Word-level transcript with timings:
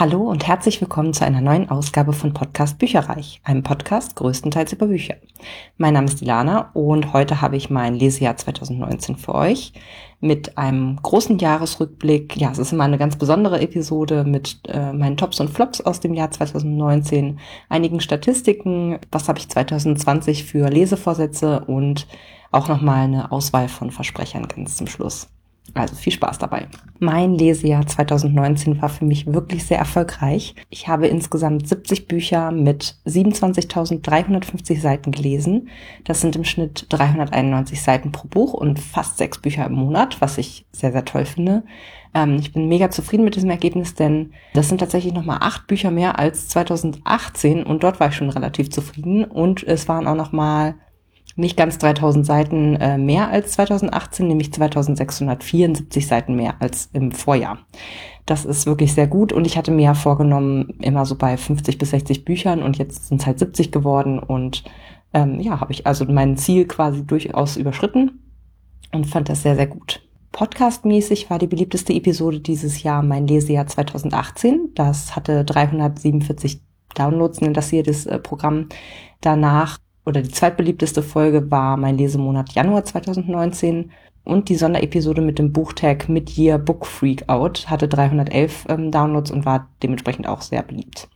Hallo 0.00 0.22
und 0.22 0.46
herzlich 0.46 0.80
willkommen 0.80 1.12
zu 1.12 1.26
einer 1.26 1.42
neuen 1.42 1.68
Ausgabe 1.68 2.14
von 2.14 2.32
Podcast 2.32 2.78
Bücherreich, 2.78 3.42
einem 3.44 3.62
Podcast 3.62 4.16
größtenteils 4.16 4.72
über 4.72 4.86
Bücher. 4.86 5.16
Mein 5.76 5.92
Name 5.92 6.06
ist 6.06 6.22
Ilana 6.22 6.70
und 6.72 7.12
heute 7.12 7.42
habe 7.42 7.58
ich 7.58 7.68
mein 7.68 7.96
Lesejahr 7.96 8.34
2019 8.34 9.16
für 9.16 9.34
euch 9.34 9.74
mit 10.18 10.56
einem 10.56 10.96
großen 11.02 11.36
Jahresrückblick. 11.38 12.34
Ja, 12.38 12.50
es 12.50 12.56
ist 12.56 12.72
immer 12.72 12.84
eine 12.84 12.96
ganz 12.96 13.16
besondere 13.16 13.60
Episode 13.60 14.24
mit 14.24 14.60
äh, 14.68 14.94
meinen 14.94 15.18
Tops 15.18 15.38
und 15.38 15.50
Flops 15.50 15.82
aus 15.82 16.00
dem 16.00 16.14
Jahr 16.14 16.30
2019, 16.30 17.38
einigen 17.68 18.00
Statistiken, 18.00 19.00
was 19.12 19.28
habe 19.28 19.38
ich 19.38 19.50
2020 19.50 20.44
für 20.44 20.70
Lesevorsätze 20.70 21.66
und 21.66 22.06
auch 22.52 22.68
nochmal 22.68 23.04
eine 23.04 23.32
Auswahl 23.32 23.68
von 23.68 23.90
Versprechern 23.90 24.48
ganz 24.48 24.78
zum 24.78 24.86
Schluss. 24.86 25.28
Also 25.74 25.94
viel 25.94 26.12
Spaß 26.12 26.38
dabei. 26.38 26.68
Mein 26.98 27.34
Lesejahr 27.34 27.86
2019 27.86 28.82
war 28.82 28.88
für 28.88 29.04
mich 29.04 29.26
wirklich 29.26 29.64
sehr 29.64 29.78
erfolgreich. 29.78 30.54
Ich 30.68 30.88
habe 30.88 31.06
insgesamt 31.06 31.66
70 31.66 32.08
Bücher 32.08 32.50
mit 32.50 32.96
27.350 33.06 34.80
Seiten 34.80 35.10
gelesen. 35.10 35.68
Das 36.04 36.20
sind 36.20 36.36
im 36.36 36.44
Schnitt 36.44 36.86
391 36.90 37.80
Seiten 37.80 38.12
pro 38.12 38.28
Buch 38.28 38.52
und 38.52 38.78
fast 38.78 39.18
sechs 39.18 39.38
Bücher 39.38 39.66
im 39.66 39.74
Monat, 39.74 40.20
was 40.20 40.38
ich 40.38 40.66
sehr, 40.72 40.92
sehr 40.92 41.04
toll 41.04 41.24
finde. 41.24 41.62
Ähm, 42.14 42.36
ich 42.40 42.52
bin 42.52 42.68
mega 42.68 42.90
zufrieden 42.90 43.24
mit 43.24 43.36
diesem 43.36 43.50
Ergebnis, 43.50 43.94
denn 43.94 44.32
das 44.54 44.68
sind 44.68 44.78
tatsächlich 44.78 45.14
nochmal 45.14 45.38
acht 45.40 45.66
Bücher 45.66 45.90
mehr 45.90 46.18
als 46.18 46.48
2018 46.48 47.62
und 47.62 47.82
dort 47.82 48.00
war 48.00 48.08
ich 48.08 48.14
schon 48.14 48.30
relativ 48.30 48.70
zufrieden 48.70 49.24
und 49.24 49.62
es 49.62 49.88
waren 49.88 50.06
auch 50.06 50.16
nochmal 50.16 50.74
nicht 51.40 51.56
ganz 51.56 51.78
3000 51.78 52.24
Seiten 52.24 52.76
äh, 52.76 52.98
mehr 52.98 53.30
als 53.30 53.52
2018, 53.52 54.26
nämlich 54.26 54.52
2674 54.52 56.06
Seiten 56.06 56.36
mehr 56.36 56.54
als 56.60 56.90
im 56.92 57.12
Vorjahr. 57.12 57.58
Das 58.26 58.44
ist 58.44 58.66
wirklich 58.66 58.92
sehr 58.92 59.06
gut 59.06 59.32
und 59.32 59.46
ich 59.46 59.56
hatte 59.56 59.70
mir 59.70 59.84
ja 59.84 59.94
vorgenommen, 59.94 60.74
immer 60.80 61.04
so 61.04 61.16
bei 61.16 61.36
50 61.36 61.78
bis 61.78 61.90
60 61.90 62.24
Büchern 62.24 62.62
und 62.62 62.78
jetzt 62.78 63.08
sind 63.08 63.20
es 63.20 63.26
halt 63.26 63.38
70 63.38 63.72
geworden 63.72 64.18
und 64.18 64.62
ähm, 65.12 65.40
ja, 65.40 65.60
habe 65.60 65.72
ich 65.72 65.86
also 65.86 66.04
mein 66.04 66.36
Ziel 66.36 66.66
quasi 66.66 67.04
durchaus 67.04 67.56
überschritten 67.56 68.20
und 68.92 69.06
fand 69.06 69.28
das 69.28 69.42
sehr, 69.42 69.56
sehr 69.56 69.66
gut. 69.66 70.02
Podcastmäßig 70.32 71.28
war 71.28 71.40
die 71.40 71.48
beliebteste 71.48 71.92
Episode 71.92 72.40
dieses 72.40 72.82
Jahr 72.84 73.02
mein 73.02 73.26
Lesejahr 73.26 73.66
2018. 73.66 74.70
Das 74.74 75.16
hatte 75.16 75.44
347 75.44 76.60
Downloads, 76.94 77.40
nennt 77.40 77.56
das 77.56 77.70
hier 77.70 77.82
das 77.82 78.06
äh, 78.06 78.18
Programm. 78.18 78.68
Danach 79.20 79.78
oder 80.10 80.22
die 80.22 80.30
zweitbeliebteste 80.30 81.02
Folge 81.02 81.50
war 81.50 81.76
mein 81.76 81.96
Lesemonat 81.96 82.52
Januar 82.52 82.84
2019 82.84 83.90
und 84.24 84.48
die 84.48 84.56
Sonderepisode 84.56 85.22
mit 85.22 85.38
dem 85.38 85.52
Buchtag 85.52 86.08
Mid-Year 86.08 86.58
Book 86.58 86.84
Freak 86.84 87.28
Out 87.28 87.70
hatte 87.70 87.88
311 87.88 88.66
ähm, 88.68 88.90
Downloads 88.90 89.30
und 89.30 89.46
war 89.46 89.68
dementsprechend 89.82 90.28
auch 90.28 90.42
sehr 90.42 90.62
beliebt. 90.62 91.08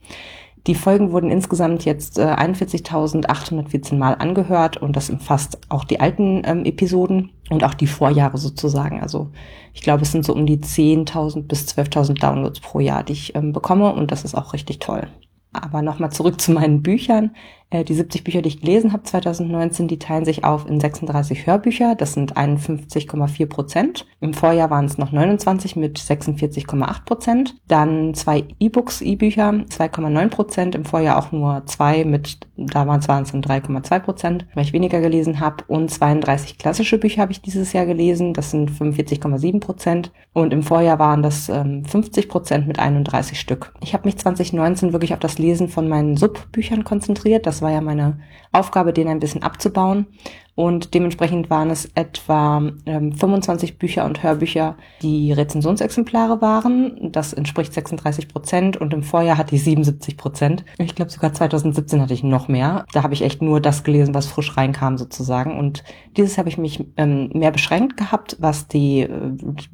Die 0.67 0.73
Folgen 0.73 1.11
wurden 1.11 1.29
insgesamt 1.29 1.85
jetzt 1.85 2.17
äh, 2.17 2.23
41.814 2.23 3.97
Mal 3.97 4.15
angehört 4.15 4.77
und 4.77 4.95
das 4.95 5.11
umfasst 5.11 5.59
auch 5.69 5.83
die 5.83 5.99
alten 5.99 6.41
ähm, 6.43 6.65
Episoden 6.65 7.29
und 7.51 7.63
auch 7.63 7.75
die 7.75 7.85
Vorjahre 7.87 8.39
sozusagen. 8.39 9.01
Also 9.01 9.29
ich 9.73 9.81
glaube, 9.81 10.01
es 10.01 10.11
sind 10.11 10.25
so 10.25 10.33
um 10.33 10.47
die 10.47 10.57
10.000 10.57 11.43
bis 11.43 11.67
12.000 11.67 12.19
Downloads 12.19 12.61
pro 12.61 12.79
Jahr, 12.79 13.03
die 13.03 13.13
ich 13.13 13.35
ähm, 13.35 13.53
bekomme 13.53 13.93
und 13.93 14.11
das 14.11 14.23
ist 14.23 14.33
auch 14.33 14.53
richtig 14.53 14.79
toll. 14.79 15.07
Aber 15.53 15.81
nochmal 15.83 16.11
zurück 16.11 16.41
zu 16.41 16.51
meinen 16.51 16.81
Büchern. 16.81 17.35
Äh, 17.75 17.83
die 17.83 17.93
70 17.93 18.23
Bücher, 18.23 18.41
die 18.41 18.49
ich 18.49 18.61
gelesen 18.61 18.93
habe 18.93 19.03
2019, 19.03 19.87
die 19.87 19.99
teilen 19.99 20.25
sich 20.25 20.43
auf 20.43 20.67
in 20.67 20.79
36 20.79 21.45
Hörbücher. 21.45 21.95
Das 21.95 22.13
sind 22.13 22.37
51,4 22.37 23.45
Prozent. 23.47 24.05
Im 24.21 24.33
Vorjahr 24.33 24.69
waren 24.69 24.85
es 24.85 24.97
noch 24.97 25.11
29 25.11 25.75
mit 25.75 25.99
46,8 25.99 27.05
Prozent. 27.05 27.55
Dann 27.67 28.13
zwei 28.13 28.45
E-Books, 28.59 29.01
E-Bücher, 29.01 29.49
2,9 29.49 30.29
Prozent. 30.29 30.75
Im 30.75 30.85
Vorjahr 30.85 31.17
auch 31.17 31.31
nur 31.31 31.65
zwei 31.65 32.05
mit, 32.05 32.39
da 32.55 32.87
waren 32.87 32.99
es 32.99 33.07
dann 33.07 33.41
3,2 33.41 33.99
Prozent, 33.99 34.45
weil 34.53 34.63
ich 34.63 34.73
weniger 34.73 35.01
gelesen 35.01 35.39
habe. 35.39 35.63
Und 35.67 35.91
32 35.91 36.57
klassische 36.57 36.97
Bücher 36.97 37.21
habe 37.21 37.31
ich 37.31 37.41
dieses 37.41 37.73
Jahr 37.73 37.85
gelesen. 37.85 38.33
Das 38.33 38.51
sind 38.51 38.71
45,7 38.71 39.59
Prozent. 39.59 40.11
Und 40.33 40.53
im 40.53 40.63
Vorjahr 40.63 40.99
waren 40.99 41.23
das 41.23 41.49
ähm, 41.49 41.83
50 41.85 42.29
Prozent 42.29 42.67
mit 42.67 42.79
31 42.79 43.39
Stück. 43.39 43.73
Ich 43.81 43.93
habe 43.93 44.05
mich 44.05 44.17
2019 44.17 44.93
wirklich 44.93 45.13
auf 45.13 45.19
das 45.19 45.37
Lesen 45.37 45.67
von 45.67 45.87
meinen 45.87 46.17
Subbüchern 46.17 46.83
konzentriert. 46.83 47.45
Das 47.45 47.61
war 47.65 47.71
ja 47.71 47.81
meine 47.81 48.19
Aufgabe, 48.51 48.93
den 48.93 49.07
ein 49.07 49.19
bisschen 49.19 49.43
abzubauen. 49.43 50.05
Und 50.53 50.93
dementsprechend 50.93 51.49
waren 51.49 51.69
es 51.69 51.91
etwa 51.95 52.71
ähm, 52.85 53.11
25 53.11 53.77
Bücher 53.77 54.05
und 54.05 54.23
Hörbücher, 54.23 54.77
die 55.01 55.33
Rezensionsexemplare 55.33 56.41
waren. 56.41 57.11
Das 57.11 57.33
entspricht 57.33 57.73
36 57.73 58.29
Prozent 58.29 58.77
und 58.77 58.93
im 58.93 59.03
Vorjahr 59.03 59.37
hatte 59.37 59.55
ich 59.55 59.63
77 59.65 60.15
Prozent. 60.15 60.63
Ich 60.77 60.95
glaube 60.95 61.11
sogar 61.11 61.33
2017 61.33 62.01
hatte 62.01 62.13
ich 62.13 62.23
noch 62.23 62.47
mehr. 62.47 62.85
Da 62.93 63.03
habe 63.03 63.13
ich 63.13 63.23
echt 63.23 63.41
nur 63.41 63.59
das 63.59 63.83
gelesen, 63.83 64.13
was 64.13 64.27
frisch 64.27 64.55
reinkam 64.55 64.97
sozusagen. 64.97 65.59
Und 65.59 65.83
dieses 66.15 66.37
habe 66.37 66.47
ich 66.47 66.57
mich 66.57 66.85
ähm, 66.95 67.31
mehr 67.33 67.51
beschränkt 67.51 67.97
gehabt, 67.97 68.37
was 68.39 68.69
die 68.69 69.01
äh, 69.01 69.09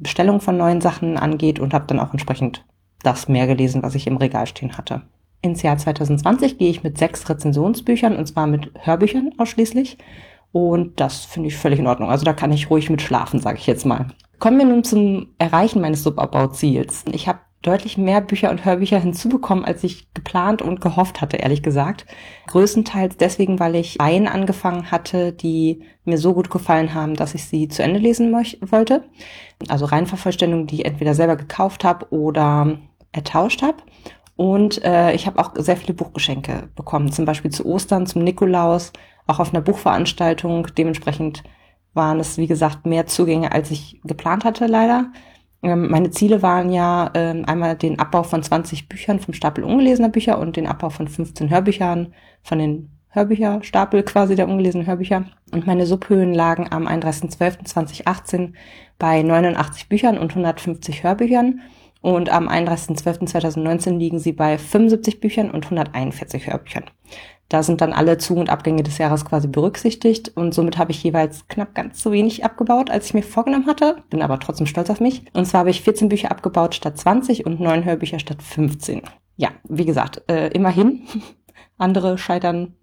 Bestellung 0.00 0.40
von 0.40 0.56
neuen 0.56 0.80
Sachen 0.80 1.16
angeht 1.16 1.60
und 1.60 1.74
habe 1.74 1.86
dann 1.86 2.00
auch 2.00 2.12
entsprechend 2.12 2.64
das 3.04 3.28
mehr 3.28 3.46
gelesen, 3.46 3.82
was 3.82 3.94
ich 3.94 4.06
im 4.08 4.16
Regal 4.16 4.46
stehen 4.46 4.76
hatte. 4.76 5.02
Ins 5.42 5.62
Jahr 5.62 5.76
2020 5.76 6.56
gehe 6.56 6.70
ich 6.70 6.82
mit 6.82 6.98
sechs 6.98 7.28
Rezensionsbüchern 7.28 8.16
und 8.16 8.26
zwar 8.26 8.46
mit 8.46 8.70
Hörbüchern 8.78 9.32
ausschließlich. 9.38 9.98
Und 10.52 11.00
das 11.00 11.24
finde 11.24 11.48
ich 11.48 11.56
völlig 11.56 11.78
in 11.78 11.86
Ordnung. 11.86 12.10
Also 12.10 12.24
da 12.24 12.32
kann 12.32 12.52
ich 12.52 12.70
ruhig 12.70 12.90
mit 12.90 13.02
schlafen, 13.02 13.40
sage 13.40 13.58
ich 13.58 13.66
jetzt 13.66 13.84
mal. 13.84 14.08
Kommen 14.38 14.58
wir 14.58 14.66
nun 14.66 14.84
zum 14.84 15.28
Erreichen 15.38 15.80
meines 15.80 16.02
Subabbauziels. 16.02 17.04
Ich 17.12 17.26
habe 17.26 17.40
deutlich 17.62 17.96
mehr 17.96 18.20
Bücher 18.20 18.50
und 18.50 18.64
Hörbücher 18.64 18.98
hinzubekommen, 18.98 19.64
als 19.64 19.84
ich 19.84 20.12
geplant 20.14 20.62
und 20.62 20.80
gehofft 20.80 21.20
hatte, 21.20 21.36
ehrlich 21.36 21.62
gesagt. 21.62 22.06
Größtenteils 22.48 23.16
deswegen, 23.16 23.60
weil 23.60 23.76
ich 23.76 23.98
Reihen 24.00 24.26
angefangen 24.26 24.90
hatte, 24.90 25.32
die 25.32 25.82
mir 26.04 26.18
so 26.18 26.34
gut 26.34 26.50
gefallen 26.50 26.92
haben, 26.92 27.14
dass 27.14 27.34
ich 27.34 27.44
sie 27.44 27.68
zu 27.68 27.82
Ende 27.82 28.00
lesen 28.00 28.32
wollte. 28.32 29.04
Also 29.68 29.84
Reihenvervollständigung, 29.86 30.66
die 30.66 30.80
ich 30.80 30.84
entweder 30.84 31.14
selber 31.14 31.36
gekauft 31.36 31.84
habe 31.84 32.12
oder 32.12 32.78
ertauscht 33.12 33.62
habe. 33.62 33.78
Und 34.42 34.82
äh, 34.82 35.12
ich 35.12 35.28
habe 35.28 35.38
auch 35.38 35.52
sehr 35.54 35.76
viele 35.76 35.94
Buchgeschenke 35.94 36.68
bekommen, 36.74 37.12
zum 37.12 37.24
Beispiel 37.24 37.52
zu 37.52 37.64
Ostern, 37.64 38.08
zum 38.08 38.24
Nikolaus, 38.24 38.92
auch 39.28 39.38
auf 39.38 39.54
einer 39.54 39.60
Buchveranstaltung. 39.62 40.66
Dementsprechend 40.76 41.44
waren 41.94 42.18
es, 42.18 42.38
wie 42.38 42.48
gesagt, 42.48 42.84
mehr 42.84 43.06
Zugänge, 43.06 43.52
als 43.52 43.70
ich 43.70 44.00
geplant 44.02 44.44
hatte, 44.44 44.66
leider. 44.66 45.12
Ähm, 45.62 45.88
meine 45.88 46.10
Ziele 46.10 46.42
waren 46.42 46.72
ja 46.72 47.12
ähm, 47.14 47.44
einmal 47.46 47.76
den 47.76 48.00
Abbau 48.00 48.24
von 48.24 48.42
20 48.42 48.88
Büchern 48.88 49.20
vom 49.20 49.32
Stapel 49.32 49.62
ungelesener 49.62 50.08
Bücher 50.08 50.40
und 50.40 50.56
den 50.56 50.66
Abbau 50.66 50.90
von 50.90 51.06
15 51.06 51.48
Hörbüchern 51.48 52.12
von 52.42 52.58
den 52.58 52.90
Hörbücherstapel 53.10 54.02
quasi 54.02 54.34
der 54.34 54.48
ungelesenen 54.48 54.88
Hörbücher. 54.88 55.26
Und 55.52 55.68
meine 55.68 55.86
Subhöhen 55.86 56.34
lagen 56.34 56.66
am 56.68 56.88
31.12.2018 56.88 58.54
bei 58.98 59.22
89 59.22 59.88
Büchern 59.88 60.18
und 60.18 60.30
150 60.30 61.04
Hörbüchern. 61.04 61.60
Und 62.02 62.30
am 62.30 62.48
31.12.2019 62.48 63.96
liegen 63.96 64.18
sie 64.18 64.32
bei 64.32 64.58
75 64.58 65.20
Büchern 65.20 65.50
und 65.50 65.64
141 65.64 66.48
Hörbüchern. 66.48 66.84
Da 67.48 67.62
sind 67.62 67.80
dann 67.80 67.92
alle 67.92 68.18
Zu- 68.18 68.36
und 68.36 68.50
Abgänge 68.50 68.82
des 68.82 68.98
Jahres 68.98 69.24
quasi 69.24 69.46
berücksichtigt 69.46 70.32
und 70.34 70.54
somit 70.54 70.78
habe 70.78 70.90
ich 70.90 71.02
jeweils 71.02 71.46
knapp 71.48 71.74
ganz 71.74 72.02
so 72.02 72.10
wenig 72.10 72.44
abgebaut, 72.44 72.90
als 72.90 73.06
ich 73.06 73.14
mir 73.14 73.22
vorgenommen 73.22 73.66
hatte, 73.66 74.02
bin 74.10 74.22
aber 74.22 74.40
trotzdem 74.40 74.66
stolz 74.66 74.90
auf 74.90 75.00
mich. 75.00 75.24
Und 75.34 75.44
zwar 75.44 75.60
habe 75.60 75.70
ich 75.70 75.82
14 75.82 76.08
Bücher 76.08 76.30
abgebaut 76.30 76.74
statt 76.74 76.98
20 76.98 77.46
und 77.46 77.60
9 77.60 77.84
Hörbücher 77.84 78.18
statt 78.18 78.42
15. 78.42 79.02
Ja, 79.36 79.50
wie 79.68 79.84
gesagt, 79.84 80.22
äh, 80.28 80.48
immerhin. 80.48 81.02
Andere 81.78 82.16
scheitern 82.16 82.74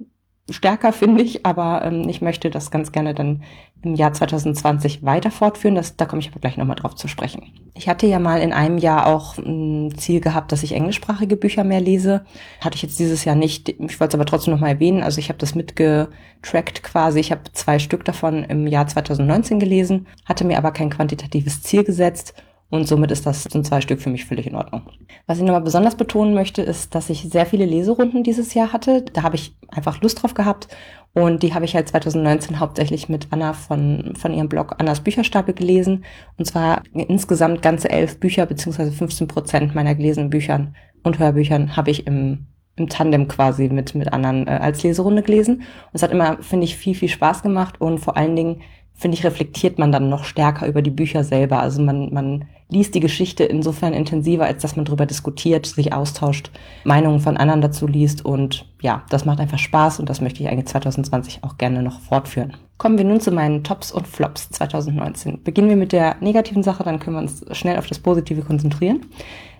stärker, 0.53 0.93
finde 0.93 1.23
ich, 1.23 1.45
aber 1.45 1.83
ähm, 1.83 2.07
ich 2.09 2.21
möchte 2.21 2.49
das 2.49 2.71
ganz 2.71 2.91
gerne 2.91 3.13
dann 3.13 3.43
im 3.81 3.95
Jahr 3.95 4.11
2020 4.11 5.03
weiter 5.03 5.31
fortführen. 5.31 5.75
Das, 5.75 5.95
da 5.95 6.05
komme 6.05 6.21
ich 6.21 6.29
aber 6.29 6.39
gleich 6.39 6.57
nochmal 6.57 6.75
drauf 6.75 6.95
zu 6.95 7.07
sprechen. 7.07 7.53
Ich 7.75 7.87
hatte 7.87 8.07
ja 8.07 8.19
mal 8.19 8.41
in 8.41 8.51
einem 8.51 8.77
Jahr 8.77 9.07
auch 9.07 9.37
ein 9.37 9.93
Ziel 9.97 10.19
gehabt, 10.19 10.51
dass 10.51 10.63
ich 10.63 10.73
englischsprachige 10.73 11.37
Bücher 11.37 11.63
mehr 11.63 11.79
lese. 11.79 12.25
Hatte 12.59 12.75
ich 12.75 12.81
jetzt 12.81 12.99
dieses 12.99 13.23
Jahr 13.23 13.35
nicht. 13.35 13.69
Ich 13.69 13.99
wollte 13.99 14.11
es 14.11 14.15
aber 14.15 14.25
trotzdem 14.25 14.53
nochmal 14.53 14.71
erwähnen. 14.71 15.01
Also 15.01 15.19
ich 15.19 15.29
habe 15.29 15.39
das 15.39 15.55
mitgetrackt 15.55 16.83
quasi. 16.83 17.19
Ich 17.19 17.31
habe 17.31 17.41
zwei 17.53 17.79
Stück 17.79 18.03
davon 18.03 18.43
im 18.43 18.67
Jahr 18.67 18.87
2019 18.87 19.59
gelesen, 19.59 20.07
hatte 20.25 20.43
mir 20.43 20.57
aber 20.57 20.71
kein 20.71 20.89
quantitatives 20.89 21.61
Ziel 21.63 21.83
gesetzt 21.83 22.33
und 22.69 22.87
somit 22.87 23.11
ist 23.11 23.25
das 23.25 23.43
sind 23.43 23.65
zwei 23.65 23.81
Stück 23.81 24.01
für 24.01 24.09
mich 24.09 24.25
völlig 24.25 24.45
in 24.47 24.55
Ordnung. 24.55 24.83
Was 25.25 25.37
ich 25.37 25.43
nochmal 25.43 25.61
besonders 25.61 25.95
betonen 25.95 26.33
möchte, 26.33 26.61
ist, 26.61 26.93
dass 26.93 27.09
ich 27.09 27.23
sehr 27.23 27.45
viele 27.45 27.65
Leserunden 27.65 28.23
dieses 28.23 28.53
Jahr 28.53 28.71
hatte. 28.71 29.03
Da 29.13 29.23
habe 29.23 29.35
ich 29.35 29.55
einfach 29.69 30.01
Lust 30.01 30.21
drauf 30.21 30.33
gehabt. 30.33 30.67
Und 31.13 31.41
die 31.41 31.55
habe 31.55 31.65
ich 31.65 31.75
halt 31.75 31.89
2019 31.89 32.59
hauptsächlich 32.59 33.09
mit 33.09 33.27
Anna 33.31 33.53
von, 33.53 34.13
von 34.15 34.31
ihrem 34.31 34.47
Blog 34.47 34.75
Annas 34.77 35.01
Bücherstapel 35.01 35.55
gelesen. 35.55 36.05
Und 36.37 36.45
zwar 36.45 36.83
insgesamt 36.93 37.63
ganze 37.63 37.89
elf 37.89 38.19
Bücher, 38.19 38.45
beziehungsweise 38.45 38.91
15 38.91 39.27
Prozent 39.27 39.73
meiner 39.73 39.95
gelesenen 39.95 40.29
Büchern 40.29 40.75
und 41.03 41.19
Hörbüchern 41.19 41.75
habe 41.75 41.91
ich 41.91 42.07
im, 42.07 42.47
im 42.75 42.89
Tandem 42.89 43.27
quasi 43.27 43.69
mit, 43.69 43.95
mit 43.95 44.11
anderen 44.13 44.47
äh, 44.47 44.51
als 44.51 44.83
Leserunde 44.83 45.23
gelesen. 45.23 45.57
Und 45.57 45.65
es 45.93 46.03
hat 46.03 46.11
immer, 46.11 46.41
finde 46.41 46.65
ich, 46.65 46.77
viel, 46.77 46.95
viel 46.95 47.09
Spaß 47.09 47.41
gemacht 47.41 47.81
und 47.81 47.99
vor 47.99 48.17
allen 48.17 48.35
Dingen 48.35 48.61
finde 48.99 49.17
ich, 49.17 49.23
reflektiert 49.23 49.79
man 49.79 49.91
dann 49.91 50.09
noch 50.09 50.25
stärker 50.25 50.67
über 50.67 50.81
die 50.81 50.89
Bücher 50.89 51.23
selber. 51.23 51.61
Also 51.61 51.81
man, 51.81 52.13
man 52.13 52.45
liest 52.67 52.93
die 52.93 52.99
Geschichte 52.99 53.45
insofern 53.45 53.93
intensiver, 53.93 54.43
als 54.45 54.61
dass 54.61 54.75
man 54.75 54.85
darüber 54.85 55.05
diskutiert, 55.05 55.65
sich 55.65 55.93
austauscht, 55.93 56.51
Meinungen 56.83 57.21
von 57.21 57.37
anderen 57.37 57.61
dazu 57.61 57.87
liest 57.87 58.25
und 58.25 58.65
ja, 58.81 59.03
das 59.09 59.25
macht 59.25 59.39
einfach 59.39 59.57
Spaß 59.57 59.99
und 59.99 60.09
das 60.09 60.19
möchte 60.19 60.43
ich 60.43 60.49
eigentlich 60.49 60.67
2020 60.67 61.43
auch 61.43 61.57
gerne 61.57 61.81
noch 61.81 62.01
fortführen. 62.01 62.57
Kommen 62.77 62.97
wir 62.97 63.05
nun 63.05 63.21
zu 63.21 63.31
meinen 63.31 63.63
Tops 63.63 63.91
und 63.91 64.07
Flops 64.07 64.49
2019. 64.49 65.43
Beginnen 65.43 65.69
wir 65.69 65.77
mit 65.77 65.93
der 65.93 66.17
negativen 66.19 66.63
Sache, 66.63 66.83
dann 66.83 66.99
können 66.99 67.15
wir 67.15 67.21
uns 67.21 67.43
schnell 67.57 67.77
auf 67.77 67.87
das 67.87 67.99
Positive 67.99 68.41
konzentrieren. 68.41 69.05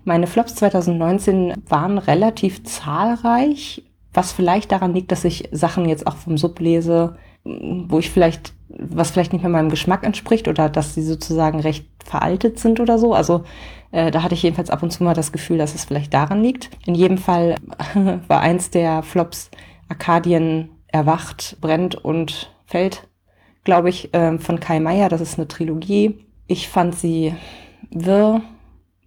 Meine 0.03 0.27
Flops 0.27 0.55
2019 0.55 1.53
waren 1.67 1.97
relativ 1.97 2.63
zahlreich, 2.63 3.83
was 4.13 4.31
vielleicht 4.31 4.71
daran 4.71 4.93
liegt, 4.93 5.11
dass 5.11 5.23
ich 5.23 5.49
Sachen 5.51 5.87
jetzt 5.87 6.07
auch 6.07 6.15
vom 6.15 6.37
Sub 6.37 6.59
lese, 6.59 7.15
wo 7.87 7.99
ich 7.99 8.09
vielleicht, 8.09 8.53
was 8.69 9.11
vielleicht 9.11 9.33
nicht 9.33 9.41
mehr 9.41 9.51
meinem 9.51 9.69
Geschmack 9.69 10.03
entspricht 10.03 10.47
oder 10.47 10.69
dass 10.69 10.93
sie 10.93 11.01
sozusagen 11.01 11.59
recht 11.59 11.85
veraltet 12.03 12.59
sind 12.59 12.79
oder 12.79 12.97
so. 12.97 13.13
Also 13.13 13.43
äh, 13.91 14.11
da 14.11 14.23
hatte 14.23 14.35
ich 14.35 14.43
jedenfalls 14.43 14.69
ab 14.69 14.83
und 14.83 14.91
zu 14.91 15.03
mal 15.03 15.13
das 15.13 15.31
Gefühl, 15.31 15.57
dass 15.57 15.75
es 15.75 15.85
vielleicht 15.85 16.13
daran 16.13 16.43
liegt. 16.43 16.69
In 16.85 16.95
jedem 16.95 17.17
Fall 17.17 17.55
war 18.27 18.41
eins 18.41 18.69
der 18.69 19.03
Flops 19.03 19.49
Arkadien 19.89 20.69
erwacht, 20.87 21.57
brennt 21.61 21.95
und 21.95 22.51
fällt, 22.65 23.07
glaube 23.63 23.89
ich, 23.89 24.13
äh, 24.13 24.37
von 24.37 24.59
Kai 24.59 24.79
Meier. 24.79 25.09
Das 25.09 25.21
ist 25.21 25.37
eine 25.37 25.47
Trilogie. 25.47 26.25
Ich 26.47 26.69
fand 26.69 26.95
sie 26.95 27.33
wirr, 27.91 28.41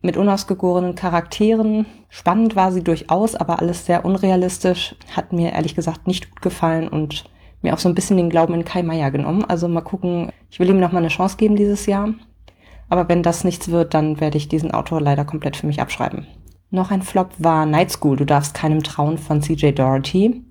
mit 0.02 0.16
unausgegorenen 0.16 0.96
Charakteren. 0.96 1.86
Spannend 2.08 2.56
war 2.56 2.72
sie 2.72 2.82
durchaus, 2.82 3.34
aber 3.34 3.60
alles 3.60 3.86
sehr 3.86 4.04
unrealistisch. 4.04 4.96
Hat 5.14 5.32
mir 5.32 5.52
ehrlich 5.52 5.74
gesagt 5.74 6.06
nicht 6.06 6.30
gut 6.30 6.42
gefallen 6.42 6.88
und 6.88 7.24
mir 7.62 7.74
auch 7.74 7.78
so 7.78 7.88
ein 7.88 7.94
bisschen 7.94 8.16
den 8.16 8.30
Glauben 8.30 8.54
in 8.54 8.64
Kai 8.64 8.82
Meier 8.82 9.10
genommen. 9.10 9.44
Also 9.44 9.68
mal 9.68 9.80
gucken, 9.80 10.30
ich 10.50 10.58
will 10.60 10.68
ihm 10.68 10.80
noch 10.80 10.92
eine 10.92 11.08
Chance 11.08 11.36
geben 11.36 11.56
dieses 11.56 11.86
Jahr. 11.86 12.10
Aber 12.88 13.08
wenn 13.08 13.22
das 13.22 13.44
nichts 13.44 13.70
wird, 13.70 13.94
dann 13.94 14.20
werde 14.20 14.36
ich 14.36 14.48
diesen 14.48 14.72
Autor 14.72 15.00
leider 15.00 15.24
komplett 15.24 15.56
für 15.56 15.66
mich 15.66 15.80
abschreiben. 15.80 16.26
Noch 16.70 16.90
ein 16.90 17.02
Flop 17.02 17.30
war 17.38 17.66
Night 17.66 17.90
School, 17.90 18.16
du 18.16 18.24
darfst 18.24 18.54
keinem 18.54 18.82
trauen 18.82 19.18
von 19.18 19.42
CJ 19.42 19.72
Doherty. 19.72 20.42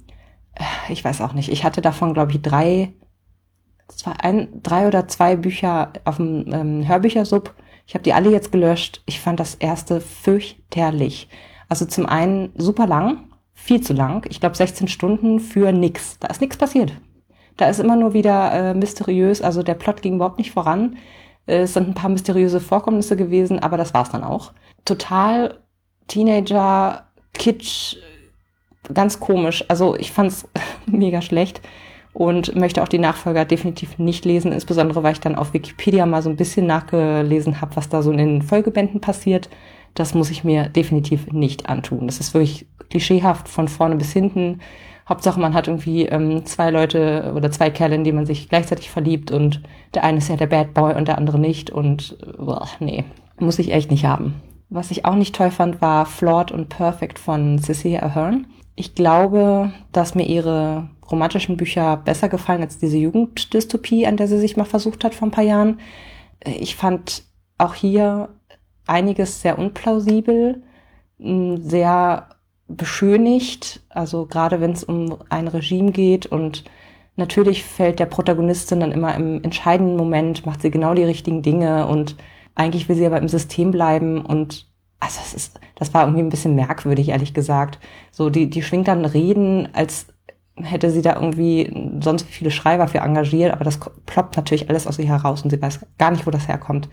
Äh, 0.55 0.63
ich 0.93 1.03
weiß 1.03 1.21
auch 1.21 1.33
nicht. 1.33 1.51
Ich 1.51 1.63
hatte 1.63 1.81
davon, 1.81 2.13
glaube 2.13 2.31
ich, 2.31 2.41
drei, 2.41 2.93
zwei, 3.87 4.11
ein, 4.11 4.47
drei 4.63 4.87
oder 4.87 5.07
zwei 5.07 5.35
Bücher 5.35 5.93
auf 6.05 6.17
dem 6.17 6.45
ähm, 6.51 6.87
Hörbüchersub. 6.87 7.53
Ich 7.87 7.93
habe 7.93 8.03
die 8.03 8.13
alle 8.13 8.31
jetzt 8.31 8.51
gelöscht. 8.51 9.01
Ich 9.05 9.19
fand 9.19 9.39
das 9.39 9.55
erste 9.55 9.99
fürchterlich. 9.99 11.27
Also 11.67 11.85
zum 11.85 12.05
einen 12.05 12.51
super 12.55 12.87
lang, 12.87 13.30
viel 13.61 13.81
zu 13.81 13.93
lang. 13.93 14.25
Ich 14.29 14.39
glaube 14.39 14.55
16 14.55 14.87
Stunden 14.87 15.39
für 15.39 15.71
nix. 15.71 16.17
Da 16.19 16.27
ist 16.27 16.41
nichts 16.41 16.57
passiert. 16.57 16.93
Da 17.57 17.69
ist 17.69 17.79
immer 17.79 17.95
nur 17.95 18.13
wieder 18.13 18.51
äh, 18.51 18.73
mysteriös. 18.73 19.41
Also 19.41 19.61
der 19.61 19.75
Plot 19.75 20.01
ging 20.01 20.15
überhaupt 20.15 20.39
nicht 20.39 20.51
voran. 20.51 20.97
Äh, 21.45 21.61
es 21.61 21.73
sind 21.73 21.87
ein 21.87 21.93
paar 21.93 22.09
mysteriöse 22.09 22.59
Vorkommnisse 22.59 23.15
gewesen, 23.15 23.59
aber 23.59 23.77
das 23.77 23.93
war's 23.93 24.09
dann 24.09 24.23
auch. 24.23 24.53
Total 24.83 25.59
Teenager, 26.07 27.05
Kitsch, 27.33 27.97
ganz 28.93 29.19
komisch. 29.19 29.63
Also 29.67 29.95
ich 29.95 30.11
fand's 30.11 30.47
mega 30.87 31.21
schlecht 31.21 31.61
und 32.13 32.55
möchte 32.55 32.81
auch 32.81 32.87
die 32.87 32.99
Nachfolger 32.99 33.45
definitiv 33.45 33.99
nicht 33.99 34.25
lesen, 34.25 34.51
insbesondere 34.51 35.03
weil 35.03 35.13
ich 35.13 35.21
dann 35.21 35.35
auf 35.35 35.53
Wikipedia 35.53 36.05
mal 36.05 36.21
so 36.21 36.29
ein 36.29 36.35
bisschen 36.35 36.65
nachgelesen 36.65 37.61
habe, 37.61 37.75
was 37.75 37.89
da 37.89 38.01
so 38.01 38.11
in 38.11 38.17
den 38.17 38.41
Folgebänden 38.41 39.01
passiert. 39.01 39.49
Das 39.93 40.13
muss 40.13 40.29
ich 40.31 40.43
mir 40.43 40.69
definitiv 40.69 41.31
nicht 41.31 41.69
antun. 41.69 42.07
Das 42.07 42.19
ist 42.19 42.33
wirklich 42.33 42.67
klischeehaft 42.89 43.47
von 43.47 43.67
vorne 43.67 43.95
bis 43.95 44.13
hinten. 44.13 44.59
Hauptsache, 45.07 45.39
man 45.39 45.53
hat 45.53 45.67
irgendwie 45.67 46.05
ähm, 46.05 46.45
zwei 46.45 46.71
Leute 46.71 47.33
oder 47.35 47.51
zwei 47.51 47.69
Kerle, 47.69 47.95
in 47.95 48.03
die 48.03 48.11
man 48.11 48.25
sich 48.25 48.47
gleichzeitig 48.47 48.89
verliebt 48.89 49.31
und 49.31 49.61
der 49.93 50.03
eine 50.03 50.19
ist 50.19 50.29
ja 50.29 50.37
der 50.37 50.47
Bad 50.47 50.73
Boy 50.73 50.95
und 50.95 51.07
der 51.07 51.17
andere 51.17 51.39
nicht 51.39 51.69
und 51.69 52.17
boah, 52.37 52.67
nee, 52.79 53.03
muss 53.37 53.59
ich 53.59 53.73
echt 53.73 53.91
nicht 53.91 54.05
haben. 54.05 54.35
Was 54.69 54.91
ich 54.91 55.03
auch 55.03 55.15
nicht 55.15 55.35
toll 55.35 55.51
fand, 55.51 55.81
war 55.81 56.05
Flawed 56.05 56.51
und 56.51 56.69
Perfect 56.69 57.19
von 57.19 57.59
Cecilia 57.59 58.03
Ahern. 58.03 58.47
Ich 58.75 58.95
glaube, 58.95 59.73
dass 59.91 60.15
mir 60.15 60.25
ihre 60.25 60.89
romantischen 61.11 61.57
Bücher 61.57 61.97
besser 61.97 62.29
gefallen 62.29 62.61
als 62.61 62.77
diese 62.77 62.97
Jugenddystopie, 62.97 64.07
an 64.07 64.15
der 64.15 64.29
sie 64.29 64.39
sich 64.39 64.55
mal 64.55 64.63
versucht 64.63 65.03
hat 65.03 65.13
vor 65.13 65.27
ein 65.27 65.31
paar 65.31 65.43
Jahren. 65.43 65.81
Ich 66.45 66.77
fand 66.77 67.23
auch 67.57 67.73
hier 67.73 68.29
einiges 68.87 69.41
sehr 69.41 69.57
unplausibel, 69.57 70.63
sehr 71.17 72.29
beschönigt, 72.67 73.81
also 73.89 74.25
gerade 74.25 74.61
wenn 74.61 74.71
es 74.71 74.83
um 74.83 75.17
ein 75.29 75.47
Regime 75.47 75.91
geht 75.91 76.25
und 76.25 76.63
natürlich 77.15 77.63
fällt 77.63 77.99
der 77.99 78.05
Protagonistin 78.05 78.79
dann 78.79 78.91
immer 78.91 79.13
im 79.15 79.43
entscheidenden 79.43 79.97
Moment, 79.97 80.45
macht 80.45 80.61
sie 80.61 80.71
genau 80.71 80.93
die 80.93 81.03
richtigen 81.03 81.41
Dinge 81.41 81.87
und 81.87 82.15
eigentlich 82.55 82.89
will 82.89 82.95
sie 82.95 83.05
aber 83.05 83.19
im 83.19 83.27
System 83.27 83.71
bleiben 83.71 84.25
und 84.25 84.67
also 84.99 85.19
das 85.19 85.33
ist, 85.33 85.59
das 85.75 85.93
war 85.93 86.03
irgendwie 86.03 86.21
ein 86.21 86.29
bisschen 86.29 86.55
merkwürdig, 86.55 87.09
ehrlich 87.09 87.33
gesagt. 87.33 87.79
So, 88.11 88.29
die, 88.29 88.49
die 88.49 88.61
schwingt 88.61 88.87
dann 88.87 89.03
Reden, 89.03 89.67
als 89.73 90.05
hätte 90.55 90.91
sie 90.91 91.01
da 91.01 91.15
irgendwie 91.15 91.73
sonst 92.01 92.27
viele 92.27 92.51
Schreiber 92.51 92.87
für 92.87 92.99
engagiert, 92.99 93.51
aber 93.51 93.63
das 93.63 93.79
ploppt 94.05 94.37
natürlich 94.37 94.69
alles 94.69 94.85
aus 94.85 94.99
ihr 94.99 95.07
heraus 95.07 95.41
und 95.41 95.49
sie 95.49 95.61
weiß 95.61 95.79
gar 95.97 96.11
nicht, 96.11 96.27
wo 96.27 96.31
das 96.31 96.47
herkommt. 96.47 96.87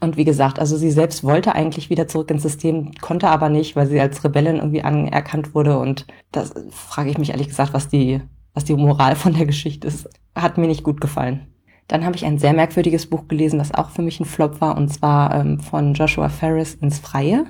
Und 0.00 0.16
wie 0.16 0.24
gesagt, 0.24 0.58
also 0.58 0.76
sie 0.76 0.90
selbst 0.90 1.24
wollte 1.24 1.54
eigentlich 1.54 1.90
wieder 1.90 2.08
zurück 2.08 2.30
ins 2.30 2.42
System, 2.42 2.92
konnte 3.00 3.28
aber 3.28 3.48
nicht, 3.48 3.76
weil 3.76 3.86
sie 3.86 4.00
als 4.00 4.22
Rebellin 4.24 4.56
irgendwie 4.56 4.82
anerkannt 4.82 5.54
wurde. 5.54 5.78
Und 5.78 6.06
das 6.32 6.52
frage 6.70 7.10
ich 7.10 7.18
mich 7.18 7.30
ehrlich 7.30 7.48
gesagt, 7.48 7.72
was 7.72 7.88
die, 7.88 8.20
was 8.52 8.64
die 8.64 8.74
Moral 8.74 9.16
von 9.16 9.34
der 9.34 9.46
Geschichte 9.46 9.86
ist. 9.86 10.08
Hat 10.34 10.58
mir 10.58 10.66
nicht 10.66 10.84
gut 10.84 11.00
gefallen. 11.00 11.46
Dann 11.88 12.04
habe 12.04 12.16
ich 12.16 12.24
ein 12.24 12.38
sehr 12.38 12.54
merkwürdiges 12.54 13.06
Buch 13.06 13.28
gelesen, 13.28 13.60
was 13.60 13.74
auch 13.74 13.90
für 13.90 14.02
mich 14.02 14.18
ein 14.18 14.24
Flop 14.24 14.60
war, 14.60 14.76
und 14.76 14.88
zwar 14.88 15.34
ähm, 15.34 15.60
von 15.60 15.92
Joshua 15.92 16.30
Ferris 16.30 16.74
ins 16.74 16.98
Freie. 16.98 17.44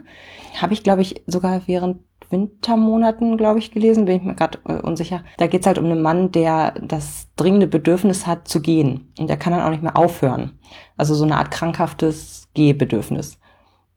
Habe 0.61 0.75
ich, 0.75 0.82
glaube 0.82 1.02
ich, 1.02 1.23
sogar 1.26 1.62
während 1.67 1.99
Wintermonaten, 2.34 3.36
glaube 3.36 3.60
ich, 3.60 3.70
gelesen, 3.70 4.04
bin 4.04 4.16
ich 4.16 4.22
mir 4.22 4.34
gerade 4.34 4.58
äh, 4.66 4.81
unsicher. 4.81 5.22
Da 5.38 5.46
geht 5.46 5.60
es 5.60 5.66
halt 5.66 5.78
um 5.78 5.86
einen 5.86 6.02
Mann, 6.02 6.32
der 6.32 6.72
das 6.82 7.28
dringende 7.36 7.66
Bedürfnis 7.66 8.26
hat 8.26 8.48
zu 8.48 8.60
gehen. 8.60 9.12
Und 9.19 9.31
der 9.31 9.36
kann 9.36 9.52
dann 9.52 9.62
auch 9.62 9.70
nicht 9.70 9.82
mehr 9.82 9.96
aufhören. 9.96 10.58
Also 10.96 11.14
so 11.14 11.25
eine 11.25 11.38
Art 11.38 11.50
krankhaftes 11.50 12.48
Gehbedürfnis. 12.54 13.38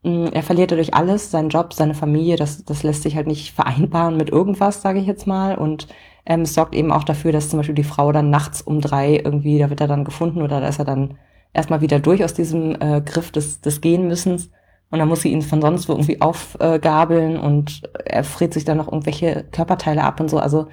Mm, 0.04 0.26
er 0.32 0.42
verliert 0.42 0.70
dadurch 0.70 0.94
alles, 0.94 1.30
seinen 1.30 1.48
Job, 1.48 1.74
seine 1.74 1.94
Familie, 1.94 2.36
das, 2.36 2.64
das 2.64 2.84
lässt 2.84 3.02
sich 3.02 3.16
halt 3.16 3.26
nicht 3.26 3.52
vereinbaren 3.52 4.16
mit 4.16 4.30
irgendwas, 4.30 4.80
sage 4.80 5.00
ich 5.00 5.06
jetzt 5.06 5.26
mal. 5.26 5.56
Und 5.56 5.88
ähm, 6.24 6.42
es 6.42 6.54
sorgt 6.54 6.74
eben 6.74 6.92
auch 6.92 7.04
dafür, 7.04 7.32
dass 7.32 7.50
zum 7.50 7.58
Beispiel 7.58 7.74
die 7.74 7.84
Frau 7.84 8.12
dann 8.12 8.30
nachts 8.30 8.62
um 8.62 8.80
drei 8.80 9.16
irgendwie, 9.16 9.58
da 9.58 9.70
wird 9.70 9.80
er 9.80 9.88
dann 9.88 10.04
gefunden 10.04 10.42
oder 10.42 10.60
da 10.60 10.68
ist 10.68 10.78
er 10.78 10.84
dann 10.84 11.18
erstmal 11.52 11.80
wieder 11.80 11.98
durch 11.98 12.22
aus 12.22 12.34
diesem 12.34 12.80
äh, 12.80 13.00
Griff 13.00 13.32
des, 13.32 13.60
des 13.60 13.80
Gehenmüssens 13.80 14.50
und 14.90 14.98
dann 14.98 15.08
muss 15.08 15.22
sie 15.22 15.30
ihn 15.30 15.42
von 15.42 15.60
sonst 15.60 15.88
wo 15.88 15.92
irgendwie 15.92 16.20
aufgabeln 16.20 17.38
und 17.38 17.82
er 18.04 18.24
friert 18.24 18.54
sich 18.54 18.64
dann 18.64 18.78
noch 18.78 18.88
irgendwelche 18.88 19.44
Körperteile 19.52 20.02
ab 20.02 20.20
und 20.20 20.30
so. 20.30 20.38
Also 20.38 20.68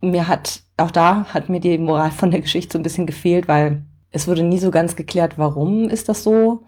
mir 0.00 0.28
hat, 0.28 0.62
auch 0.76 0.90
da 0.90 1.24
hat 1.32 1.48
mir 1.48 1.60
die 1.60 1.78
Moral 1.78 2.10
von 2.10 2.30
der 2.30 2.40
Geschichte 2.40 2.72
so 2.72 2.78
ein 2.78 2.82
bisschen 2.82 3.06
gefehlt, 3.06 3.48
weil 3.48 3.84
es 4.10 4.28
wurde 4.28 4.42
nie 4.42 4.58
so 4.58 4.70
ganz 4.70 4.96
geklärt, 4.96 5.38
warum 5.38 5.88
ist 5.88 6.08
das 6.08 6.22
so? 6.22 6.62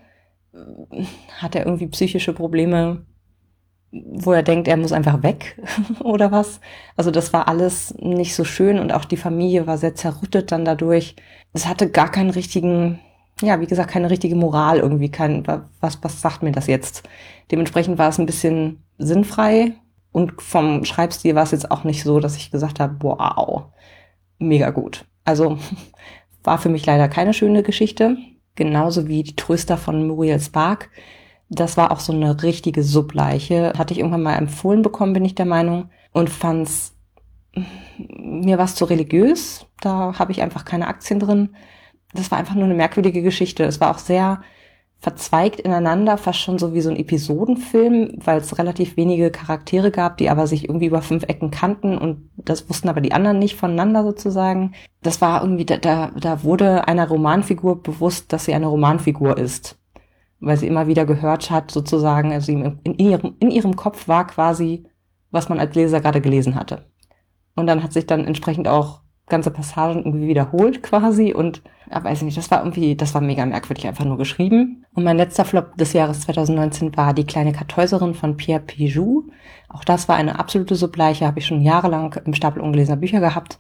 Hat 1.38 1.54
er 1.54 1.66
irgendwie 1.66 1.86
psychische 1.88 2.32
Probleme, 2.32 3.04
wo 3.92 4.32
er 4.32 4.42
denkt, 4.42 4.66
er 4.66 4.78
muss 4.78 4.92
einfach 4.92 5.22
weg 5.22 5.62
oder 6.00 6.32
was? 6.32 6.60
Also 6.96 7.10
das 7.10 7.32
war 7.34 7.46
alles 7.46 7.94
nicht 7.98 8.34
so 8.34 8.44
schön 8.44 8.78
und 8.78 8.92
auch 8.92 9.04
die 9.04 9.18
Familie 9.18 9.66
war 9.66 9.76
sehr 9.76 9.94
zerrüttet 9.94 10.50
dann 10.50 10.64
dadurch. 10.64 11.14
Es 11.52 11.66
hatte 11.66 11.90
gar 11.90 12.10
keinen 12.10 12.30
richtigen 12.30 13.00
ja, 13.42 13.60
wie 13.60 13.66
gesagt, 13.66 13.90
keine 13.90 14.10
richtige 14.10 14.36
Moral 14.36 14.78
irgendwie, 14.78 15.10
kein, 15.10 15.46
was, 15.80 15.98
was 16.02 16.20
sagt 16.20 16.42
mir 16.42 16.52
das 16.52 16.66
jetzt? 16.66 17.08
Dementsprechend 17.50 17.98
war 17.98 18.08
es 18.08 18.18
ein 18.18 18.26
bisschen 18.26 18.82
sinnfrei 18.98 19.74
und 20.12 20.40
vom 20.40 20.84
Schreibstil 20.84 21.34
war 21.34 21.42
es 21.42 21.50
jetzt 21.50 21.70
auch 21.70 21.84
nicht 21.84 22.02
so, 22.02 22.18
dass 22.20 22.36
ich 22.36 22.50
gesagt 22.50 22.80
habe, 22.80 22.96
wow, 23.00 23.64
mega 24.38 24.70
gut. 24.70 25.04
Also 25.24 25.58
war 26.42 26.58
für 26.58 26.70
mich 26.70 26.86
leider 26.86 27.08
keine 27.08 27.34
schöne 27.34 27.62
Geschichte, 27.62 28.16
genauso 28.54 29.08
wie 29.08 29.22
die 29.22 29.36
Tröster 29.36 29.76
von 29.76 30.06
Muriel 30.06 30.40
Spark. 30.40 30.90
Das 31.48 31.76
war 31.76 31.92
auch 31.92 32.00
so 32.00 32.12
eine 32.12 32.42
richtige 32.42 32.82
Subleiche. 32.82 33.74
Hatte 33.76 33.92
ich 33.92 34.00
irgendwann 34.00 34.22
mal 34.22 34.36
empfohlen 34.36 34.82
bekommen, 34.82 35.12
bin 35.12 35.24
ich 35.24 35.34
der 35.34 35.46
Meinung, 35.46 35.90
und 36.12 36.30
fand's 36.30 36.96
mir 37.98 38.58
was 38.58 38.74
zu 38.74 38.86
religiös. 38.86 39.66
Da 39.80 40.18
habe 40.18 40.32
ich 40.32 40.42
einfach 40.42 40.64
keine 40.64 40.88
Aktien 40.88 41.20
drin 41.20 41.50
das 42.12 42.30
war 42.30 42.38
einfach 42.38 42.54
nur 42.54 42.64
eine 42.64 42.74
merkwürdige 42.74 43.22
Geschichte. 43.22 43.64
Es 43.64 43.80
war 43.80 43.90
auch 43.90 43.98
sehr 43.98 44.40
verzweigt 44.98 45.60
ineinander, 45.60 46.16
fast 46.16 46.40
schon 46.40 46.58
so 46.58 46.72
wie 46.74 46.80
so 46.80 46.90
ein 46.90 46.96
Episodenfilm, 46.96 48.18
weil 48.24 48.38
es 48.38 48.58
relativ 48.58 48.96
wenige 48.96 49.30
Charaktere 49.30 49.90
gab, 49.90 50.16
die 50.16 50.30
aber 50.30 50.46
sich 50.46 50.64
irgendwie 50.68 50.86
über 50.86 51.02
fünf 51.02 51.24
Ecken 51.24 51.50
kannten 51.50 51.98
und 51.98 52.30
das 52.36 52.68
wussten 52.68 52.88
aber 52.88 53.00
die 53.00 53.12
anderen 53.12 53.38
nicht 53.38 53.56
voneinander 53.56 54.02
sozusagen. 54.02 54.72
Das 55.02 55.20
war 55.20 55.42
irgendwie, 55.42 55.66
da, 55.66 55.76
da, 55.76 56.10
da 56.18 56.42
wurde 56.42 56.88
einer 56.88 57.08
Romanfigur 57.08 57.82
bewusst, 57.82 58.32
dass 58.32 58.46
sie 58.46 58.54
eine 58.54 58.66
Romanfigur 58.66 59.36
ist, 59.36 59.78
weil 60.40 60.56
sie 60.56 60.66
immer 60.66 60.86
wieder 60.86 61.04
gehört 61.04 61.50
hat 61.50 61.70
sozusagen, 61.70 62.32
also 62.32 62.50
in, 62.50 62.98
ihrem, 62.98 63.36
in 63.38 63.50
ihrem 63.50 63.76
Kopf 63.76 64.08
war 64.08 64.26
quasi, 64.26 64.84
was 65.30 65.48
man 65.48 65.60
als 65.60 65.74
Leser 65.74 66.00
gerade 66.00 66.22
gelesen 66.22 66.54
hatte. 66.54 66.86
Und 67.54 67.66
dann 67.66 67.82
hat 67.82 67.92
sich 67.92 68.06
dann 68.06 68.24
entsprechend 68.24 68.66
auch 68.66 69.02
ganze 69.28 69.50
Passagen 69.50 70.04
irgendwie 70.04 70.28
wiederholt 70.28 70.82
quasi 70.82 71.34
und 71.34 71.62
ja, 71.90 72.02
weiß 72.02 72.18
ich 72.18 72.24
nicht, 72.24 72.36
das 72.36 72.50
war 72.50 72.60
irgendwie, 72.60 72.96
das 72.96 73.14
war 73.14 73.20
mega 73.20 73.44
merkwürdig 73.44 73.86
einfach 73.86 74.04
nur 74.04 74.18
geschrieben. 74.18 74.84
Und 74.94 75.04
mein 75.04 75.16
letzter 75.16 75.44
Flop 75.44 75.76
des 75.76 75.92
Jahres 75.92 76.20
2019 76.20 76.96
war 76.96 77.14
Die 77.14 77.24
kleine 77.24 77.52
Kartäuserin 77.52 78.14
von 78.14 78.36
Pierre 78.36 78.60
Pijou. 78.60 79.24
Auch 79.68 79.84
das 79.84 80.08
war 80.08 80.16
eine 80.16 80.38
absolute 80.38 80.74
Subleiche, 80.74 81.26
habe 81.26 81.38
ich 81.38 81.46
schon 81.46 81.62
jahrelang 81.62 82.14
im 82.24 82.34
Stapel 82.34 82.60
ungelesener 82.62 82.96
Bücher 82.96 83.20
gehabt. 83.20 83.58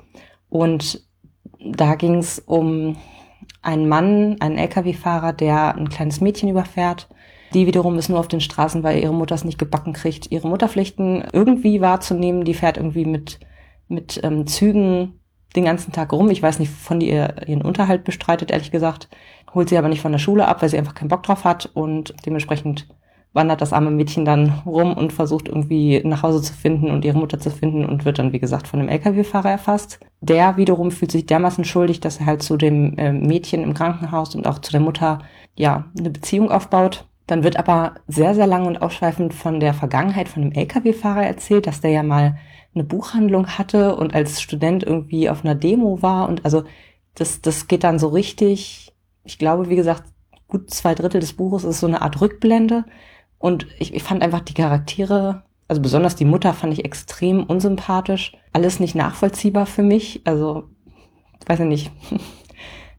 Und 0.48 1.04
da 1.60 1.94
ging 1.94 2.16
es 2.16 2.38
um 2.38 2.96
einen 3.62 3.88
Mann, 3.88 4.36
einen 4.40 4.58
Lkw-Fahrer, 4.58 5.32
der 5.32 5.76
ein 5.76 5.88
kleines 5.88 6.20
Mädchen 6.20 6.48
überfährt. 6.48 7.08
Die 7.54 7.66
wiederum 7.66 7.96
ist 7.98 8.08
nur 8.08 8.18
auf 8.18 8.28
den 8.28 8.40
Straßen, 8.40 8.82
weil 8.82 9.02
ihre 9.02 9.14
Mutter 9.14 9.34
es 9.34 9.44
nicht 9.44 9.58
gebacken 9.58 9.92
kriegt, 9.92 10.30
ihre 10.30 10.48
Mutterpflichten 10.48 11.24
irgendwie 11.32 11.80
wahrzunehmen. 11.80 12.44
Die 12.44 12.54
fährt 12.54 12.76
irgendwie 12.76 13.04
mit, 13.04 13.40
mit 13.88 14.20
ähm, 14.22 14.46
Zügen 14.46 15.20
den 15.54 15.64
ganzen 15.64 15.92
Tag 15.92 16.12
rum. 16.12 16.30
Ich 16.30 16.42
weiß 16.42 16.58
nicht, 16.58 16.72
von 16.72 17.00
ihr 17.00 17.46
ihren 17.46 17.62
Unterhalt 17.62 18.04
bestreitet, 18.04 18.50
ehrlich 18.50 18.70
gesagt. 18.70 19.08
Holt 19.54 19.68
sie 19.68 19.78
aber 19.78 19.88
nicht 19.88 20.02
von 20.02 20.12
der 20.12 20.18
Schule 20.18 20.48
ab, 20.48 20.60
weil 20.60 20.68
sie 20.68 20.78
einfach 20.78 20.94
keinen 20.94 21.08
Bock 21.08 21.22
drauf 21.22 21.44
hat 21.44 21.70
und 21.72 22.14
dementsprechend 22.26 22.86
wandert 23.36 23.60
das 23.60 23.72
arme 23.72 23.90
Mädchen 23.90 24.24
dann 24.24 24.62
rum 24.64 24.94
und 24.94 25.12
versucht 25.12 25.46
irgendwie 25.46 26.00
nach 26.04 26.22
Hause 26.22 26.42
zu 26.42 26.54
finden 26.54 26.90
und 26.90 27.04
ihre 27.04 27.18
Mutter 27.18 27.38
zu 27.38 27.50
finden 27.50 27.84
und 27.84 28.04
wird 28.04 28.18
dann, 28.18 28.32
wie 28.32 28.40
gesagt, 28.40 28.66
von 28.66 28.80
einem 28.80 28.88
Lkw-Fahrer 28.88 29.50
erfasst. 29.50 30.00
Der 30.20 30.56
wiederum 30.56 30.90
fühlt 30.90 31.12
sich 31.12 31.26
dermaßen 31.26 31.64
schuldig, 31.64 32.00
dass 32.00 32.18
er 32.18 32.26
halt 32.26 32.42
zu 32.42 32.56
dem 32.56 32.96
äh, 32.96 33.12
Mädchen 33.12 33.62
im 33.62 33.74
Krankenhaus 33.74 34.34
und 34.34 34.46
auch 34.48 34.58
zu 34.58 34.72
der 34.72 34.80
Mutter, 34.80 35.20
ja, 35.54 35.84
eine 35.98 36.10
Beziehung 36.10 36.50
aufbaut. 36.50 37.06
Dann 37.26 37.44
wird 37.44 37.58
aber 37.58 37.94
sehr, 38.08 38.34
sehr 38.34 38.46
lang 38.46 38.66
und 38.66 38.80
ausschweifend 38.80 39.34
von 39.34 39.60
der 39.60 39.74
Vergangenheit 39.74 40.28
von 40.28 40.42
dem 40.42 40.52
Lkw-Fahrer 40.52 41.26
erzählt, 41.26 41.66
dass 41.66 41.82
der 41.82 41.90
ja 41.90 42.02
mal 42.02 42.38
eine 42.76 42.84
Buchhandlung 42.84 43.48
hatte 43.48 43.96
und 43.96 44.14
als 44.14 44.40
Student 44.40 44.84
irgendwie 44.84 45.28
auf 45.28 45.44
einer 45.44 45.56
Demo 45.56 46.02
war 46.02 46.28
und 46.28 46.44
also 46.44 46.62
das, 47.14 47.40
das 47.40 47.66
geht 47.66 47.82
dann 47.82 47.98
so 47.98 48.08
richtig, 48.08 48.94
ich 49.24 49.38
glaube, 49.38 49.68
wie 49.68 49.76
gesagt, 49.76 50.04
gut 50.46 50.70
zwei 50.70 50.94
Drittel 50.94 51.20
des 51.20 51.32
Buches 51.32 51.64
ist 51.64 51.80
so 51.80 51.88
eine 51.88 52.02
Art 52.02 52.20
Rückblende 52.20 52.84
und 53.38 53.66
ich, 53.78 53.94
ich 53.94 54.02
fand 54.02 54.22
einfach 54.22 54.40
die 54.40 54.54
Charaktere, 54.54 55.42
also 55.68 55.82
besonders 55.82 56.16
die 56.16 56.24
Mutter 56.24 56.52
fand 56.54 56.72
ich 56.72 56.84
extrem 56.84 57.42
unsympathisch. 57.44 58.32
Alles 58.52 58.80
nicht 58.80 58.94
nachvollziehbar 58.94 59.66
für 59.66 59.82
mich. 59.82 60.22
Also, 60.24 60.64
weiß 61.46 61.60
ich 61.60 61.66
nicht. 61.66 61.92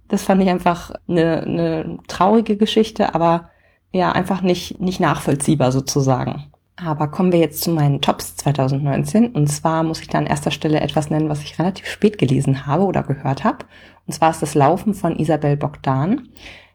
Das 0.10 0.24
fand 0.24 0.42
ich 0.42 0.48
einfach 0.48 0.94
eine, 1.10 1.42
eine 1.42 1.98
traurige 2.08 2.56
Geschichte, 2.56 3.14
aber 3.14 3.50
ja, 3.92 4.14
einfach 4.14 4.42
nicht, 4.42 4.80
nicht 4.80 5.02
nachvollziehbar 5.02 5.74
sozusagen. 5.74 6.46
Aber 6.80 7.08
kommen 7.08 7.32
wir 7.32 7.40
jetzt 7.40 7.64
zu 7.64 7.72
meinen 7.72 8.02
Tops 8.02 8.36
2019. 8.38 9.32
Und 9.32 9.48
zwar 9.48 9.84
muss 9.84 10.00
ich 10.00 10.08
da 10.08 10.20
an 10.20 10.28
erster 10.28 10.52
Stelle 10.52 10.80
etwas 10.80 11.10
nennen, 11.10 11.28
was 11.28 11.42
ich 11.42 11.58
relativ 11.58 11.88
spät 11.88 12.20
gelesen 12.20 12.68
habe 12.68 12.84
oder 12.84 13.02
gehört 13.02 13.44
habe. 13.44 13.66
Und 14.06 14.14
zwar 14.14 14.30
ist 14.30 14.44
das 14.44 14.54
Laufen 14.54 14.94
von 14.94 15.18
Isabel 15.18 15.58
Bogdan. 15.58 16.30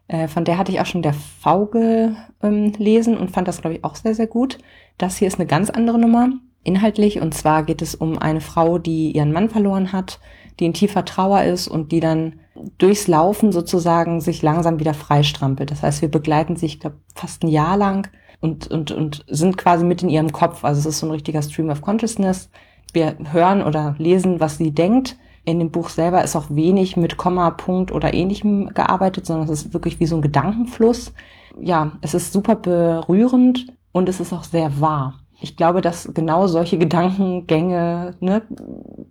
Äh, 0.09 0.27
von 0.27 0.43
der 0.43 0.57
hatte 0.57 0.73
ich 0.73 0.81
auch 0.81 0.85
schon 0.85 1.03
der 1.03 1.13
V 1.13 1.67
gelesen 1.67 3.13
ähm, 3.13 3.19
und 3.19 3.31
fand 3.31 3.47
das, 3.47 3.61
glaube 3.61 3.77
ich, 3.77 3.83
auch 3.85 3.95
sehr, 3.95 4.13
sehr 4.13 4.27
gut. 4.27 4.57
Das 4.97 5.17
hier 5.17 5.27
ist 5.29 5.39
eine 5.39 5.47
ganz 5.47 5.69
andere 5.69 5.97
Nummer 5.97 6.29
inhaltlich. 6.63 7.21
Und 7.21 7.33
zwar 7.33 7.63
geht 7.63 7.81
es 7.81 7.95
um 7.95 8.17
eine 8.17 8.41
Frau, 8.41 8.79
die 8.79 9.11
ihren 9.11 9.31
Mann 9.31 9.49
verloren 9.49 9.93
hat, 9.93 10.19
die 10.59 10.65
in 10.65 10.73
tiefer 10.73 11.05
Trauer 11.05 11.43
ist 11.43 11.69
und 11.69 11.93
die 11.93 12.01
dann 12.01 12.39
durchs 12.77 13.07
Laufen 13.07 13.53
sozusagen 13.53 14.19
sich 14.19 14.41
langsam 14.41 14.79
wieder 14.79 14.93
freistrampelt. 14.93 15.71
Das 15.71 15.81
heißt, 15.81 16.01
wir 16.01 16.11
begleiten 16.11 16.57
sich, 16.57 16.73
ich 16.73 16.79
glaube, 16.81 16.97
fast 17.15 17.43
ein 17.43 17.47
Jahr 17.47 17.77
lang 17.77 18.09
und, 18.43 18.67
und, 18.67 18.91
und 18.91 19.23
sind 19.27 19.57
quasi 19.57 19.85
mit 19.85 20.03
in 20.03 20.09
ihrem 20.09 20.31
Kopf. 20.31 20.63
Also 20.63 20.81
es 20.81 20.85
ist 20.85 20.99
so 20.99 21.07
ein 21.07 21.11
richtiger 21.11 21.41
Stream 21.41 21.69
of 21.69 21.81
Consciousness. 21.81 22.49
Wir 22.91 23.15
hören 23.31 23.63
oder 23.63 23.95
lesen, 23.97 24.39
was 24.39 24.57
sie 24.57 24.71
denkt 24.71 25.17
in 25.45 25.59
dem 25.59 25.71
Buch 25.71 25.89
selber 25.89 26.23
ist 26.23 26.35
auch 26.35 26.45
wenig 26.49 26.95
mit 26.95 27.17
Komma, 27.17 27.51
Punkt 27.51 27.91
oder 27.91 28.13
ähnlichem 28.13 28.73
gearbeitet, 28.73 29.25
sondern 29.25 29.49
es 29.49 29.65
ist 29.65 29.73
wirklich 29.73 29.99
wie 29.99 30.05
so 30.05 30.15
ein 30.15 30.21
Gedankenfluss. 30.21 31.13
Ja, 31.59 31.91
es 32.01 32.13
ist 32.13 32.31
super 32.31 32.55
berührend 32.55 33.67
und 33.91 34.07
es 34.07 34.19
ist 34.19 34.31
auch 34.31 34.43
sehr 34.43 34.79
wahr. 34.79 35.19
Ich 35.41 35.57
glaube, 35.57 35.81
dass 35.81 36.13
genau 36.13 36.47
solche 36.47 36.77
Gedankengänge 36.77 38.15
ne, 38.21 38.41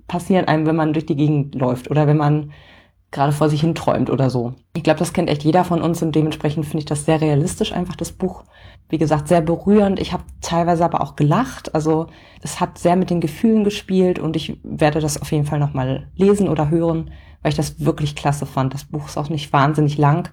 passieren 0.09 0.47
einem, 0.47 0.67
wenn 0.67 0.77
man 0.77 0.95
durch 0.95 1.05
die 1.05 1.17
Gegend 1.17 1.55
läuft 1.55 1.91
oder 1.91 2.07
wenn 2.07 2.17
man 2.17 2.53
gerade 3.13 3.33
vor 3.33 3.49
sich 3.49 3.61
hin 3.61 3.75
träumt 3.75 4.11
oder 4.11 4.31
so. 4.31 4.55
Ich 4.75 4.83
glaube, 4.83 4.99
das 4.99 5.13
kennt 5.13 5.29
echt 5.29 5.45
jeder 5.45 5.65
von 5.65 5.83
uns 5.83 6.03
und 6.03 6.17
dementsprechend 6.17 6.65
finde 6.65 6.79
ich 6.79 6.87
das 6.87 7.05
sehr 7.05 7.21
realistisch, 7.21 7.73
einfach 7.73 7.95
das 7.95 8.11
Buch. 8.11 8.43
Wie 8.89 8.99
gesagt, 8.99 9.29
sehr 9.29 9.43
berührend. 9.43 10.01
Ich 10.01 10.13
habe 10.13 10.25
teilweise 10.41 10.85
aber 10.85 11.03
auch 11.03 11.15
gelacht. 11.15 11.75
Also 11.75 12.09
es 12.43 12.59
hat 12.59 12.79
sehr 12.79 12.97
mit 12.97 13.11
den 13.11 13.21
Gefühlen 13.21 13.65
gespielt 13.65 14.19
und 14.19 14.35
ich 14.35 14.59
werde 14.65 15.01
das 15.01 15.21
auf 15.21 15.31
jeden 15.31 15.45
Fall 15.45 15.59
nochmal 15.59 16.09
lesen 16.17 16.49
oder 16.49 16.71
hören, 16.71 17.11
weil 17.43 17.51
ich 17.51 17.57
das 17.57 17.85
wirklich 17.85 18.17
klasse 18.17 18.47
fand. 18.47 18.75
Das 18.75 18.85
Buch 18.85 19.07
ist 19.07 19.19
auch 19.19 19.29
nicht 19.29 19.53
wahnsinnig 19.53 19.99
lang, 19.99 20.31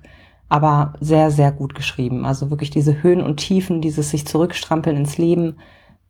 aber 0.48 0.94
sehr, 1.00 1.32
sehr 1.32 1.52
gut 1.52 1.76
geschrieben. 1.76 2.26
Also 2.26 2.50
wirklich 2.50 2.70
diese 2.70 3.04
Höhen 3.04 3.22
und 3.22 3.38
Tiefen, 3.38 3.82
dieses 3.82 4.10
sich 4.10 4.26
zurückstrampeln 4.26 4.98
ins 4.98 5.18
Leben. 5.18 5.58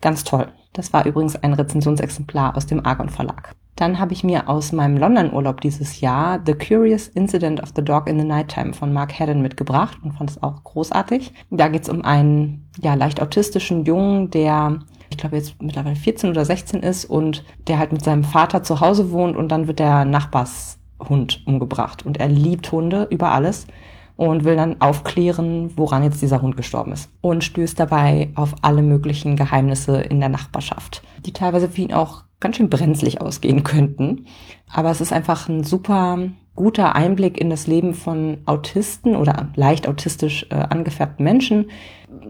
Ganz 0.01 0.23
toll. 0.23 0.47
Das 0.73 0.93
war 0.93 1.05
übrigens 1.05 1.35
ein 1.35 1.53
Rezensionsexemplar 1.53 2.55
aus 2.55 2.67
dem 2.67 2.85
Argon 2.85 3.09
Verlag. 3.09 3.55
Dann 3.75 3.99
habe 3.99 4.13
ich 4.13 4.23
mir 4.23 4.49
aus 4.49 4.71
meinem 4.73 4.97
London-Urlaub 4.97 5.61
dieses 5.61 6.01
Jahr 6.01 6.41
The 6.45 6.53
Curious 6.53 7.07
Incident 7.07 7.63
of 7.63 7.69
the 7.75 7.83
Dog 7.83 8.09
in 8.09 8.19
the 8.19 8.25
Nighttime 8.25 8.73
von 8.73 8.91
Mark 8.91 9.17
Haddon 9.17 9.41
mitgebracht 9.41 9.97
und 10.03 10.11
fand 10.11 10.31
es 10.31 10.43
auch 10.43 10.63
großartig. 10.63 11.33
Da 11.49 11.69
geht 11.69 11.83
es 11.83 11.89
um 11.89 12.03
einen 12.03 12.69
ja, 12.81 12.95
leicht 12.95 13.21
autistischen 13.21 13.85
Jungen, 13.85 14.29
der 14.31 14.79
ich 15.09 15.17
glaube 15.17 15.37
jetzt 15.37 15.61
mittlerweile 15.61 15.95
14 15.95 16.29
oder 16.29 16.45
16 16.45 16.81
ist 16.81 17.05
und 17.05 17.43
der 17.67 17.79
halt 17.79 17.91
mit 17.91 18.03
seinem 18.03 18.23
Vater 18.23 18.63
zu 18.63 18.79
Hause 18.79 19.11
wohnt 19.11 19.35
und 19.35 19.49
dann 19.49 19.67
wird 19.67 19.79
der 19.79 20.05
Nachbarshund 20.05 21.41
umgebracht 21.45 22.05
und 22.05 22.17
er 22.17 22.27
liebt 22.27 22.71
Hunde 22.71 23.07
über 23.09 23.31
alles 23.31 23.67
und 24.15 24.43
will 24.43 24.55
dann 24.55 24.81
aufklären, 24.81 25.71
woran 25.77 26.03
jetzt 26.03 26.21
dieser 26.21 26.41
Hund 26.41 26.57
gestorben 26.57 26.91
ist 26.91 27.09
und 27.21 27.43
stößt 27.43 27.79
dabei 27.79 28.29
auf 28.35 28.53
alle 28.61 28.81
möglichen 28.81 29.35
Geheimnisse 29.35 30.01
in 30.01 30.19
der 30.19 30.29
Nachbarschaft, 30.29 31.01
die 31.25 31.33
teilweise 31.33 31.69
für 31.69 31.81
ihn 31.81 31.93
auch 31.93 32.23
ganz 32.39 32.57
schön 32.57 32.69
brenzlig 32.69 33.21
ausgehen 33.21 33.63
könnten. 33.63 34.25
Aber 34.71 34.91
es 34.91 35.01
ist 35.01 35.13
einfach 35.13 35.49
ein 35.49 35.63
super 35.63 36.29
guter 36.55 36.93
Einblick 36.95 37.39
in 37.39 37.49
das 37.49 37.67
Leben 37.67 37.93
von 37.93 38.39
Autisten 38.45 39.15
oder 39.15 39.47
leicht 39.55 39.87
autistisch 39.87 40.45
äh, 40.49 40.55
angefärbten 40.55 41.23
Menschen. 41.23 41.71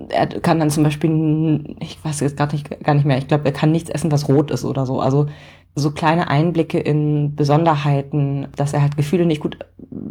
Er 0.10 0.28
kann 0.28 0.60
dann 0.60 0.70
zum 0.70 0.84
Beispiel, 0.84 1.76
ich 1.80 2.04
weiß 2.04 2.20
jetzt 2.20 2.38
gar 2.38 2.52
nicht, 2.52 2.84
gar 2.84 2.94
nicht 2.94 3.06
mehr, 3.06 3.18
ich 3.18 3.28
glaube, 3.28 3.46
er 3.46 3.52
kann 3.52 3.72
nichts 3.72 3.90
essen, 3.90 4.12
was 4.12 4.30
rot 4.30 4.52
ist 4.52 4.66
oder 4.66 4.86
so. 4.86 5.00
Also 5.00 5.28
so 5.74 5.92
kleine 5.92 6.30
Einblicke 6.30 6.80
in 6.80 7.36
Besonderheiten, 7.36 8.48
dass 8.56 8.74
er 8.74 8.82
halt 8.82 8.98
Gefühle 8.98 9.26
nicht 9.26 9.42
gut 9.42 9.58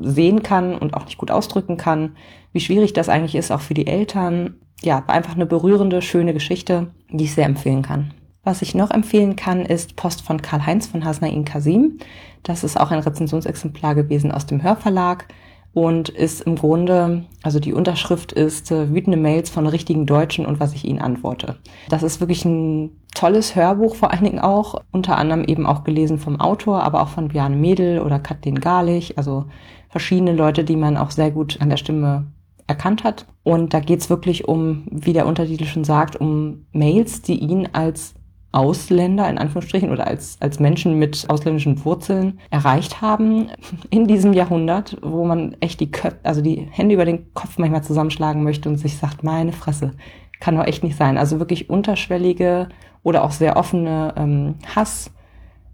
sehen 0.00 0.42
kann 0.42 0.76
und 0.76 0.94
auch 0.94 1.04
nicht 1.04 1.18
gut 1.18 1.30
ausdrücken 1.30 1.76
kann, 1.76 2.16
wie 2.52 2.60
schwierig 2.60 2.92
das 2.92 3.08
eigentlich 3.08 3.36
ist, 3.36 3.52
auch 3.52 3.60
für 3.60 3.74
die 3.74 3.86
Eltern. 3.86 4.54
Ja, 4.82 5.04
einfach 5.06 5.34
eine 5.34 5.46
berührende, 5.46 6.02
schöne 6.02 6.32
Geschichte, 6.32 6.88
die 7.10 7.24
ich 7.24 7.34
sehr 7.34 7.46
empfehlen 7.46 7.82
kann. 7.82 8.14
Was 8.48 8.62
ich 8.62 8.74
noch 8.74 8.90
empfehlen 8.90 9.36
kann, 9.36 9.66
ist 9.66 9.94
Post 9.94 10.22
von 10.22 10.40
Karl-Heinz 10.40 10.86
von 10.86 11.04
Hasnain 11.04 11.44
Kasim. 11.44 11.98
Das 12.44 12.64
ist 12.64 12.80
auch 12.80 12.90
ein 12.90 13.00
Rezensionsexemplar 13.00 13.94
gewesen 13.94 14.32
aus 14.32 14.46
dem 14.46 14.62
Hörverlag 14.62 15.26
und 15.74 16.08
ist 16.08 16.40
im 16.40 16.56
Grunde, 16.56 17.26
also 17.42 17.60
die 17.60 17.74
Unterschrift 17.74 18.32
ist 18.32 18.70
äh, 18.70 18.88
wütende 18.88 19.18
Mails 19.18 19.50
von 19.50 19.66
richtigen 19.66 20.06
Deutschen 20.06 20.46
und 20.46 20.60
was 20.60 20.72
ich 20.72 20.86
ihnen 20.86 20.98
antworte. 20.98 21.56
Das 21.90 22.02
ist 22.02 22.20
wirklich 22.20 22.46
ein 22.46 22.92
tolles 23.14 23.54
Hörbuch, 23.54 23.94
vor 23.94 24.12
allen 24.12 24.24
Dingen 24.24 24.38
auch, 24.38 24.80
unter 24.92 25.18
anderem 25.18 25.44
eben 25.44 25.66
auch 25.66 25.84
gelesen 25.84 26.16
vom 26.16 26.40
Autor, 26.40 26.84
aber 26.84 27.02
auch 27.02 27.08
von 27.08 27.28
Bjarne 27.28 27.56
Mädel 27.56 28.00
oder 28.00 28.18
Kathleen 28.18 28.60
Garlich, 28.60 29.18
also 29.18 29.44
verschiedene 29.90 30.32
Leute, 30.32 30.64
die 30.64 30.76
man 30.76 30.96
auch 30.96 31.10
sehr 31.10 31.32
gut 31.32 31.60
an 31.60 31.68
der 31.68 31.76
Stimme 31.76 32.28
erkannt 32.66 33.04
hat. 33.04 33.26
Und 33.42 33.74
da 33.74 33.80
geht's 33.80 34.08
wirklich 34.08 34.48
um, 34.48 34.84
wie 34.90 35.12
der 35.12 35.26
Untertitel 35.26 35.66
schon 35.66 35.84
sagt, 35.84 36.16
um 36.16 36.64
Mails, 36.72 37.20
die 37.20 37.38
ihn 37.40 37.68
als 37.74 38.14
Ausländer 38.50 39.28
in 39.28 39.38
Anführungsstrichen 39.38 39.90
oder 39.90 40.06
als, 40.06 40.38
als 40.40 40.58
Menschen 40.58 40.98
mit 40.98 41.26
ausländischen 41.28 41.84
Wurzeln 41.84 42.40
erreicht 42.50 43.02
haben 43.02 43.50
in 43.90 44.06
diesem 44.06 44.32
Jahrhundert, 44.32 44.96
wo 45.02 45.24
man 45.24 45.56
echt 45.60 45.80
die 45.80 45.90
Köpfe, 45.90 46.18
also 46.22 46.40
die 46.40 46.66
Hände 46.70 46.94
über 46.94 47.04
den 47.04 47.32
Kopf 47.34 47.58
manchmal 47.58 47.84
zusammenschlagen 47.84 48.42
möchte 48.42 48.68
und 48.68 48.78
sich 48.78 48.96
sagt, 48.96 49.22
meine 49.22 49.52
Fresse, 49.52 49.92
kann 50.40 50.56
doch 50.56 50.64
echt 50.64 50.82
nicht 50.82 50.96
sein. 50.96 51.18
Also 51.18 51.38
wirklich 51.38 51.68
unterschwellige 51.68 52.68
oder 53.02 53.24
auch 53.24 53.32
sehr 53.32 53.56
offene 53.56 54.14
ähm, 54.16 54.54
Hass, 54.74 55.10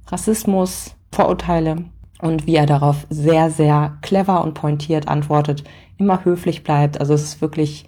Rassismus, 0.08 0.96
Vorurteile 1.12 1.84
und 2.20 2.46
wie 2.46 2.56
er 2.56 2.66
darauf 2.66 3.06
sehr, 3.08 3.50
sehr 3.50 3.98
clever 4.02 4.42
und 4.42 4.54
pointiert 4.54 5.06
antwortet, 5.06 5.62
immer 5.96 6.24
höflich 6.24 6.64
bleibt. 6.64 6.98
Also 6.98 7.14
es 7.14 7.22
ist 7.22 7.40
wirklich 7.40 7.86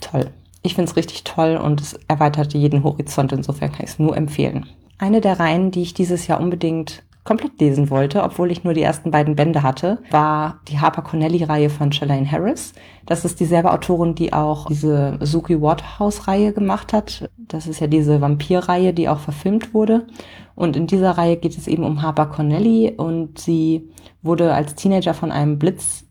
toll. 0.00 0.30
Ich 0.62 0.74
finde 0.74 0.90
es 0.90 0.96
richtig 0.96 1.24
toll 1.24 1.56
und 1.56 1.80
es 1.80 1.98
erweitert 2.08 2.54
jeden 2.54 2.84
Horizont. 2.84 3.32
Insofern 3.32 3.72
kann 3.72 3.84
ich 3.84 3.90
es 3.90 3.98
nur 3.98 4.16
empfehlen. 4.16 4.66
Eine 4.98 5.20
der 5.20 5.40
Reihen, 5.40 5.70
die 5.72 5.82
ich 5.82 5.94
dieses 5.94 6.28
Jahr 6.28 6.40
unbedingt 6.40 7.02
komplett 7.24 7.60
lesen 7.60 7.88
wollte, 7.90 8.22
obwohl 8.22 8.50
ich 8.50 8.64
nur 8.64 8.74
die 8.74 8.82
ersten 8.82 9.12
beiden 9.12 9.36
Bände 9.36 9.62
hatte, 9.62 9.98
war 10.10 10.60
die 10.68 10.80
Harper 10.80 11.02
Connelly-Reihe 11.02 11.70
von 11.70 11.92
Shalane 11.92 12.30
Harris. 12.30 12.72
Das 13.06 13.24
ist 13.24 13.38
dieselbe 13.38 13.72
Autorin, 13.72 14.14
die 14.14 14.32
auch 14.32 14.66
diese 14.66 15.18
Suki 15.20 15.60
Waterhouse-Reihe 15.60 16.52
gemacht 16.52 16.92
hat. 16.92 17.30
Das 17.36 17.66
ist 17.66 17.80
ja 17.80 17.86
diese 17.86 18.20
Vampir-Reihe, 18.20 18.92
die 18.92 19.08
auch 19.08 19.20
verfilmt 19.20 19.72
wurde. 19.72 20.06
Und 20.54 20.76
in 20.76 20.86
dieser 20.86 21.12
Reihe 21.12 21.36
geht 21.36 21.56
es 21.56 21.68
eben 21.68 21.84
um 21.84 22.02
Harper 22.02 22.26
Connelly 22.26 22.92
und 22.96 23.38
sie 23.38 23.90
wurde 24.22 24.52
als 24.52 24.74
Teenager 24.74 25.14
von 25.14 25.30
einem 25.30 25.58
Blitz 25.58 26.04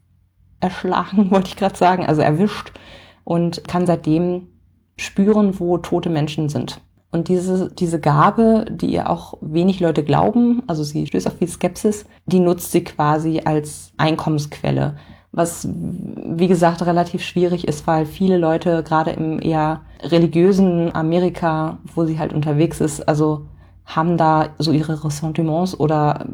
erschlagen, 0.62 1.29
wollte 1.31 1.50
ich 1.50 1.58
gerade 1.58 1.77
sagen, 1.77 2.05
also 2.05 2.22
erwischt 2.22 2.72
und 3.24 3.68
kann 3.68 3.86
seitdem 3.86 4.48
spüren, 4.98 5.60
wo 5.60 5.78
tote 5.78 6.10
Menschen 6.10 6.50
sind. 6.50 6.82
Und 7.12 7.28
diese, 7.28 7.70
diese 7.72 8.00
Gabe, 8.00 8.66
die 8.70 8.88
ihr 8.88 9.10
auch 9.10 9.38
wenig 9.42 9.80
Leute 9.82 10.04
glauben, 10.04 10.63
also 10.68 10.84
sie 10.84 11.06
stößt 11.06 11.28
auf 11.28 11.38
viel 11.38 11.50
Skepsis, 11.50 12.06
die 12.25 12.40
nutzt 12.40 12.72
sie 12.72 12.84
quasi 12.84 13.42
als 13.44 13.92
Einkommensquelle. 13.98 14.96
Was, 15.34 15.68
wie 15.72 16.48
gesagt, 16.48 16.86
relativ 16.86 17.22
schwierig 17.22 17.68
ist, 17.68 17.86
weil 17.88 18.06
viele 18.06 18.38
Leute 18.38 18.84
gerade 18.84 19.12
im 19.12 19.42
eher 19.42 19.82
religiösen 20.01 20.94
Amerika, 20.96 21.80
wo 21.96 22.06
sie 22.06 22.20
halt 22.20 22.34
unterwegs 22.34 22.80
ist, 22.80 23.01
also 23.08 23.46
haben 23.86 24.18
da 24.18 24.50
so 24.58 24.72
ihre 24.72 25.04
Ressentiments 25.04 25.78
oder 25.78 26.25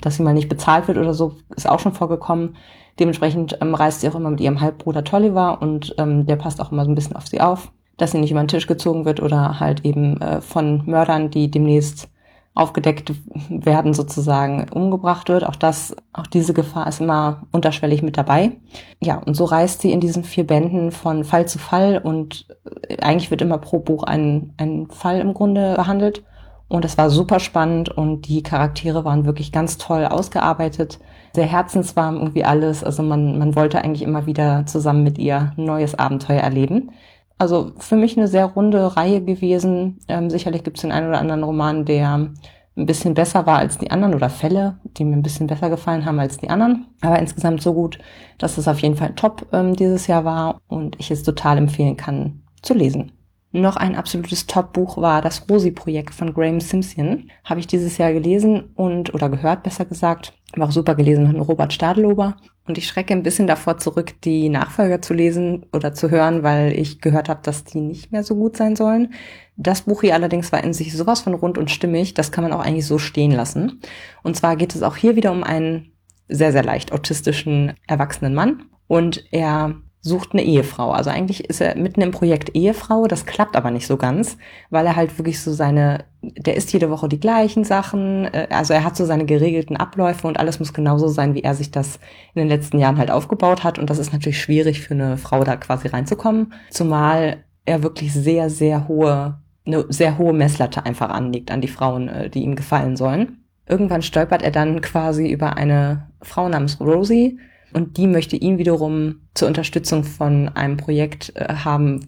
dass 0.00 0.16
sie 0.16 0.22
mal 0.22 0.34
nicht 0.34 0.48
bezahlt 0.48 0.88
wird 0.88 0.98
oder 0.98 1.14
so, 1.14 1.36
ist 1.54 1.68
auch 1.68 1.80
schon 1.80 1.92
vorgekommen. 1.92 2.56
Dementsprechend 3.00 3.58
ähm, 3.60 3.74
reist 3.74 4.02
sie 4.02 4.08
auch 4.08 4.14
immer 4.14 4.30
mit 4.30 4.40
ihrem 4.40 4.60
Halbbruder 4.60 5.02
Tolliver 5.02 5.60
und 5.60 5.94
ähm, 5.98 6.26
der 6.26 6.36
passt 6.36 6.60
auch 6.60 6.70
immer 6.70 6.84
so 6.84 6.90
ein 6.90 6.94
bisschen 6.94 7.16
auf 7.16 7.26
sie 7.26 7.40
auf 7.40 7.72
dass 8.00 8.12
sie 8.12 8.18
nicht 8.18 8.30
über 8.30 8.40
den 8.40 8.48
Tisch 8.48 8.66
gezogen 8.66 9.04
wird 9.04 9.20
oder 9.20 9.60
halt 9.60 9.84
eben 9.84 10.20
äh, 10.20 10.40
von 10.40 10.82
Mördern, 10.86 11.30
die 11.30 11.50
demnächst 11.50 12.08
aufgedeckt 12.54 13.12
werden, 13.48 13.94
sozusagen 13.94 14.68
umgebracht 14.70 15.28
wird. 15.28 15.44
Auch 15.44 15.56
das, 15.56 15.94
auch 16.12 16.26
diese 16.26 16.52
Gefahr 16.52 16.86
ist 16.88 17.00
immer 17.00 17.42
unterschwellig 17.52 18.02
mit 18.02 18.16
dabei. 18.16 18.52
Ja, 19.00 19.18
und 19.18 19.34
so 19.34 19.44
reist 19.44 19.82
sie 19.82 19.92
in 19.92 20.00
diesen 20.00 20.24
vier 20.24 20.46
Bänden 20.46 20.90
von 20.90 21.24
Fall 21.24 21.46
zu 21.46 21.58
Fall 21.58 21.98
und 22.02 22.46
äh, 22.88 22.96
eigentlich 23.02 23.30
wird 23.30 23.42
immer 23.42 23.58
pro 23.58 23.78
Buch 23.78 24.02
ein, 24.02 24.54
ein 24.56 24.88
Fall 24.88 25.20
im 25.20 25.34
Grunde 25.34 25.74
behandelt. 25.76 26.24
Und 26.68 26.84
es 26.84 26.96
war 26.96 27.10
super 27.10 27.40
spannend 27.40 27.88
und 27.88 28.28
die 28.28 28.44
Charaktere 28.44 29.04
waren 29.04 29.24
wirklich 29.24 29.50
ganz 29.50 29.76
toll 29.76 30.06
ausgearbeitet. 30.06 31.00
Sehr 31.34 31.46
herzenswarm 31.46 32.16
irgendwie 32.16 32.44
alles. 32.44 32.82
Also 32.82 33.02
man, 33.02 33.38
man 33.38 33.54
wollte 33.54 33.82
eigentlich 33.82 34.02
immer 34.02 34.26
wieder 34.26 34.66
zusammen 34.66 35.04
mit 35.04 35.18
ihr 35.18 35.52
ein 35.56 35.64
neues 35.64 35.98
Abenteuer 35.98 36.40
erleben. 36.40 36.90
Also 37.38 37.72
für 37.78 37.96
mich 37.96 38.16
eine 38.16 38.28
sehr 38.28 38.46
runde 38.46 38.96
Reihe 38.96 39.22
gewesen. 39.22 40.00
Ähm, 40.08 40.28
sicherlich 40.28 40.64
gibt 40.64 40.76
es 40.76 40.82
den 40.82 40.92
einen 40.92 41.08
oder 41.08 41.20
anderen 41.20 41.42
Roman, 41.42 41.84
der 41.84 42.30
ein 42.76 42.86
bisschen 42.86 43.14
besser 43.14 43.46
war 43.46 43.58
als 43.58 43.78
die 43.78 43.90
anderen 43.90 44.14
oder 44.14 44.30
Fälle, 44.30 44.78
die 44.84 45.04
mir 45.04 45.16
ein 45.16 45.22
bisschen 45.22 45.46
besser 45.46 45.70
gefallen 45.70 46.04
haben 46.04 46.18
als 46.18 46.38
die 46.38 46.50
anderen. 46.50 46.86
Aber 47.00 47.18
insgesamt 47.18 47.62
so 47.62 47.74
gut, 47.74 47.98
dass 48.38 48.58
es 48.58 48.68
auf 48.68 48.80
jeden 48.80 48.96
Fall 48.96 49.14
top 49.14 49.46
ähm, 49.52 49.74
dieses 49.74 50.06
Jahr 50.06 50.24
war 50.24 50.60
und 50.68 50.98
ich 50.98 51.10
es 51.10 51.22
total 51.22 51.58
empfehlen 51.58 51.96
kann 51.96 52.42
zu 52.62 52.74
lesen. 52.74 53.12
Noch 53.52 53.76
ein 53.76 53.96
absolutes 53.96 54.46
Top-Buch 54.46 54.96
war 54.96 55.22
das 55.22 55.48
Rosi-Projekt 55.50 56.14
von 56.14 56.32
Graham 56.32 56.60
Simpson. 56.60 57.30
Habe 57.44 57.58
ich 57.58 57.66
dieses 57.66 57.98
Jahr 57.98 58.12
gelesen 58.12 58.70
und, 58.76 59.12
oder 59.12 59.28
gehört, 59.28 59.64
besser 59.64 59.84
gesagt. 59.84 60.34
War 60.54 60.68
auch 60.68 60.72
super 60.72 60.94
gelesen 60.94 61.26
von 61.26 61.40
Robert 61.40 61.72
Stadelober. 61.72 62.36
Und 62.68 62.78
ich 62.78 62.86
schrecke 62.86 63.12
ein 63.12 63.24
bisschen 63.24 63.48
davor 63.48 63.78
zurück, 63.78 64.14
die 64.22 64.48
Nachfolger 64.48 65.02
zu 65.02 65.14
lesen 65.14 65.66
oder 65.72 65.92
zu 65.92 66.10
hören, 66.10 66.44
weil 66.44 66.72
ich 66.78 67.00
gehört 67.00 67.28
habe, 67.28 67.40
dass 67.42 67.64
die 67.64 67.80
nicht 67.80 68.12
mehr 68.12 68.22
so 68.22 68.36
gut 68.36 68.56
sein 68.56 68.76
sollen. 68.76 69.14
Das 69.56 69.82
Buch 69.82 70.02
hier 70.02 70.14
allerdings 70.14 70.52
war 70.52 70.62
in 70.62 70.72
sich 70.72 70.96
sowas 70.96 71.22
von 71.22 71.34
rund 71.34 71.58
und 71.58 71.72
stimmig, 71.72 72.14
das 72.14 72.30
kann 72.30 72.44
man 72.44 72.52
auch 72.52 72.64
eigentlich 72.64 72.86
so 72.86 72.98
stehen 72.98 73.32
lassen. 73.32 73.80
Und 74.22 74.36
zwar 74.36 74.54
geht 74.54 74.76
es 74.76 74.84
auch 74.84 74.94
hier 74.94 75.16
wieder 75.16 75.32
um 75.32 75.42
einen 75.42 75.92
sehr, 76.28 76.52
sehr 76.52 76.62
leicht 76.62 76.92
autistischen 76.92 77.74
erwachsenen 77.88 78.34
Mann. 78.34 78.62
Und 78.86 79.24
er 79.32 79.74
sucht 80.02 80.32
eine 80.32 80.42
Ehefrau. 80.42 80.92
Also 80.92 81.10
eigentlich 81.10 81.44
ist 81.44 81.60
er 81.60 81.76
mitten 81.76 82.00
im 82.00 82.10
Projekt 82.10 82.54
Ehefrau, 82.54 83.06
das 83.06 83.26
klappt 83.26 83.54
aber 83.54 83.70
nicht 83.70 83.86
so 83.86 83.98
ganz, 83.98 84.38
weil 84.70 84.86
er 84.86 84.96
halt 84.96 85.18
wirklich 85.18 85.40
so 85.40 85.52
seine, 85.52 86.04
der 86.22 86.56
isst 86.56 86.72
jede 86.72 86.90
Woche 86.90 87.08
die 87.08 87.20
gleichen 87.20 87.64
Sachen, 87.64 88.24
äh, 88.32 88.48
also 88.50 88.72
er 88.72 88.84
hat 88.84 88.96
so 88.96 89.04
seine 89.04 89.26
geregelten 89.26 89.76
Abläufe 89.76 90.26
und 90.26 90.38
alles 90.38 90.58
muss 90.58 90.72
genauso 90.72 91.08
sein, 91.08 91.34
wie 91.34 91.42
er 91.42 91.54
sich 91.54 91.70
das 91.70 91.98
in 92.34 92.40
den 92.40 92.48
letzten 92.48 92.78
Jahren 92.78 92.96
halt 92.96 93.10
aufgebaut 93.10 93.62
hat 93.62 93.78
und 93.78 93.90
das 93.90 93.98
ist 93.98 94.12
natürlich 94.12 94.40
schwierig 94.40 94.80
für 94.80 94.94
eine 94.94 95.18
Frau 95.18 95.44
da 95.44 95.56
quasi 95.56 95.88
reinzukommen, 95.88 96.54
zumal 96.70 97.44
er 97.66 97.82
wirklich 97.82 98.14
sehr, 98.14 98.48
sehr 98.48 98.88
hohe, 98.88 99.38
eine 99.66 99.84
sehr 99.90 100.16
hohe 100.16 100.32
Messlatte 100.32 100.86
einfach 100.86 101.10
anlegt 101.10 101.50
an 101.50 101.60
die 101.60 101.68
Frauen, 101.68 102.08
äh, 102.08 102.30
die 102.30 102.42
ihm 102.42 102.56
gefallen 102.56 102.96
sollen. 102.96 103.44
Irgendwann 103.68 104.02
stolpert 104.02 104.42
er 104.42 104.50
dann 104.50 104.80
quasi 104.80 105.30
über 105.30 105.58
eine 105.58 106.08
Frau 106.22 106.48
namens 106.48 106.80
Rosie, 106.80 107.38
und 107.72 107.96
die 107.96 108.06
möchte 108.06 108.36
ihn 108.36 108.58
wiederum 108.58 109.20
zur 109.34 109.48
Unterstützung 109.48 110.04
von 110.04 110.48
einem 110.48 110.76
Projekt 110.76 111.32
äh, 111.36 111.54
haben, 111.54 112.00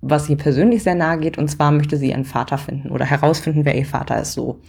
was 0.00 0.28
ihr 0.28 0.36
persönlich 0.36 0.82
sehr 0.82 0.94
nahe 0.94 1.18
geht. 1.18 1.38
Und 1.38 1.48
zwar 1.48 1.70
möchte 1.70 1.96
sie 1.96 2.10
ihren 2.10 2.24
Vater 2.24 2.58
finden 2.58 2.90
oder 2.90 3.04
herausfinden, 3.04 3.64
wer 3.64 3.76
ihr 3.76 3.86
Vater 3.86 4.20
ist. 4.20 4.34
So. 4.34 4.60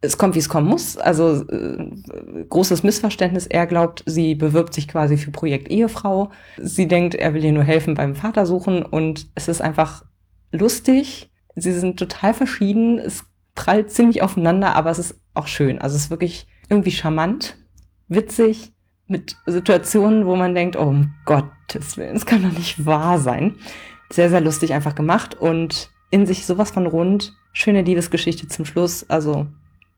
Es 0.00 0.18
kommt, 0.18 0.34
wie 0.34 0.40
es 0.40 0.48
kommen 0.48 0.68
muss. 0.68 0.96
Also 0.96 1.46
äh, 1.48 1.90
großes 2.48 2.82
Missverständnis. 2.82 3.46
Er 3.46 3.66
glaubt, 3.66 4.02
sie 4.06 4.34
bewirbt 4.34 4.74
sich 4.74 4.88
quasi 4.88 5.16
für 5.16 5.30
Projekt 5.30 5.68
Ehefrau. 5.70 6.30
Sie 6.60 6.88
denkt, 6.88 7.14
er 7.14 7.32
will 7.34 7.44
ihr 7.44 7.52
nur 7.52 7.64
helfen 7.64 7.94
beim 7.94 8.16
Vater 8.16 8.46
suchen. 8.46 8.82
Und 8.82 9.28
es 9.34 9.48
ist 9.48 9.62
einfach 9.62 10.04
lustig. 10.50 11.30
Sie 11.54 11.72
sind 11.72 11.98
total 11.98 12.34
verschieden. 12.34 12.98
Es 12.98 13.24
prallt 13.54 13.92
ziemlich 13.92 14.20
aufeinander, 14.22 14.74
aber 14.74 14.90
es 14.90 14.98
ist 14.98 15.20
auch 15.32 15.46
schön. 15.46 15.78
Also 15.78 15.96
es 15.96 16.04
ist 16.04 16.10
wirklich 16.10 16.48
irgendwie 16.68 16.90
charmant, 16.90 17.56
witzig 18.08 18.73
mit 19.06 19.36
Situationen, 19.46 20.26
wo 20.26 20.36
man 20.36 20.54
denkt, 20.54 20.76
oh 20.76 20.82
um 20.82 21.14
Gottes 21.24 21.96
Willen, 21.96 22.16
es 22.16 22.26
kann 22.26 22.42
doch 22.42 22.56
nicht 22.56 22.86
wahr 22.86 23.18
sein. 23.18 23.56
Sehr, 24.10 24.30
sehr 24.30 24.40
lustig 24.40 24.72
einfach 24.72 24.94
gemacht 24.94 25.34
und 25.34 25.90
in 26.10 26.26
sich 26.26 26.46
sowas 26.46 26.70
von 26.70 26.86
rund. 26.86 27.34
Schöne 27.52 27.82
Liebesgeschichte 27.82 28.48
zum 28.48 28.64
Schluss. 28.64 29.08
Also 29.08 29.46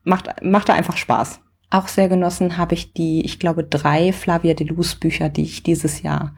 macht, 0.04 0.42
macht 0.42 0.68
da 0.68 0.74
einfach 0.74 0.96
Spaß. 0.96 1.40
Auch 1.70 1.88
sehr 1.88 2.08
genossen 2.08 2.56
habe 2.56 2.74
ich 2.74 2.92
die, 2.92 3.24
ich 3.24 3.38
glaube, 3.38 3.64
drei 3.64 4.12
Flavia 4.12 4.54
Delus 4.54 4.94
Bücher, 4.94 5.28
die 5.28 5.42
ich 5.42 5.62
dieses 5.62 6.02
Jahr 6.02 6.34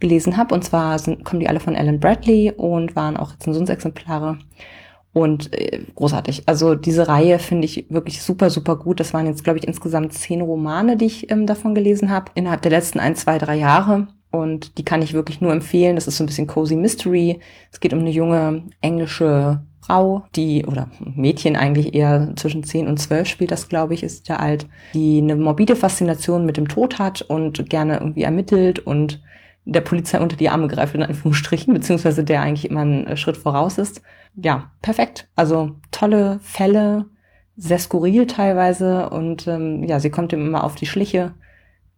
gelesen 0.00 0.36
habe. 0.36 0.54
Und 0.54 0.64
zwar 0.64 0.98
sind, 0.98 1.24
kommen 1.24 1.40
die 1.40 1.48
alle 1.48 1.60
von 1.60 1.74
Ellen 1.74 2.00
Bradley 2.00 2.52
und 2.54 2.96
waren 2.96 3.16
auch 3.16 3.32
Rezensionsexemplare. 3.32 4.38
Und 5.12 5.52
äh, 5.52 5.80
großartig. 5.94 6.44
Also 6.46 6.74
diese 6.74 7.06
Reihe 7.06 7.38
finde 7.38 7.66
ich 7.66 7.86
wirklich 7.90 8.22
super, 8.22 8.48
super 8.48 8.76
gut. 8.76 8.98
Das 8.98 9.12
waren 9.12 9.26
jetzt, 9.26 9.44
glaube 9.44 9.58
ich, 9.58 9.66
insgesamt 9.66 10.14
zehn 10.14 10.40
Romane, 10.40 10.96
die 10.96 11.06
ich 11.06 11.30
ähm, 11.30 11.46
davon 11.46 11.74
gelesen 11.74 12.10
habe, 12.10 12.32
innerhalb 12.34 12.62
der 12.62 12.70
letzten 12.70 12.98
ein, 12.98 13.14
zwei, 13.14 13.38
drei 13.38 13.56
Jahre. 13.56 14.08
Und 14.30 14.78
die 14.78 14.84
kann 14.84 15.02
ich 15.02 15.12
wirklich 15.12 15.42
nur 15.42 15.52
empfehlen. 15.52 15.96
Das 15.96 16.08
ist 16.08 16.16
so 16.16 16.24
ein 16.24 16.26
bisschen 16.26 16.46
cozy 16.46 16.76
Mystery. 16.76 17.40
Es 17.70 17.80
geht 17.80 17.92
um 17.92 18.00
eine 18.00 18.10
junge 18.10 18.62
englische 18.80 19.60
Frau, 19.82 20.22
die, 20.36 20.64
oder 20.64 20.88
Mädchen 21.00 21.56
eigentlich 21.56 21.92
eher 21.92 22.32
zwischen 22.36 22.62
zehn 22.62 22.86
und 22.86 22.98
zwölf 22.98 23.26
spielt 23.26 23.50
das, 23.50 23.68
glaube 23.68 23.94
ich, 23.94 24.04
ist 24.04 24.28
ja 24.28 24.36
alt, 24.36 24.66
die 24.94 25.18
eine 25.18 25.34
morbide 25.34 25.74
Faszination 25.74 26.46
mit 26.46 26.56
dem 26.56 26.68
Tod 26.68 27.00
hat 27.00 27.22
und 27.22 27.68
gerne 27.68 27.98
irgendwie 27.98 28.22
ermittelt 28.22 28.78
und 28.78 29.20
der 29.64 29.80
Polizei 29.80 30.20
unter 30.20 30.36
die 30.36 30.48
Arme 30.48 30.68
greift, 30.68 30.94
in 30.94 31.02
Anführungsstrichen, 31.02 31.72
beziehungsweise 31.72 32.24
der 32.24 32.42
eigentlich 32.42 32.68
immer 32.68 32.80
einen 32.80 33.16
Schritt 33.16 33.36
voraus 33.36 33.78
ist 33.78 34.02
ja, 34.34 34.70
perfekt. 34.80 35.28
Also 35.36 35.76
tolle 35.90 36.38
Fälle, 36.42 37.06
sehr 37.56 37.78
skurril 37.78 38.26
teilweise 38.26 39.10
und 39.10 39.46
ähm, 39.46 39.84
ja, 39.84 40.00
sie 40.00 40.10
kommt 40.10 40.32
ihm 40.32 40.46
immer 40.46 40.64
auf 40.64 40.74
die 40.74 40.86
Schliche. 40.86 41.34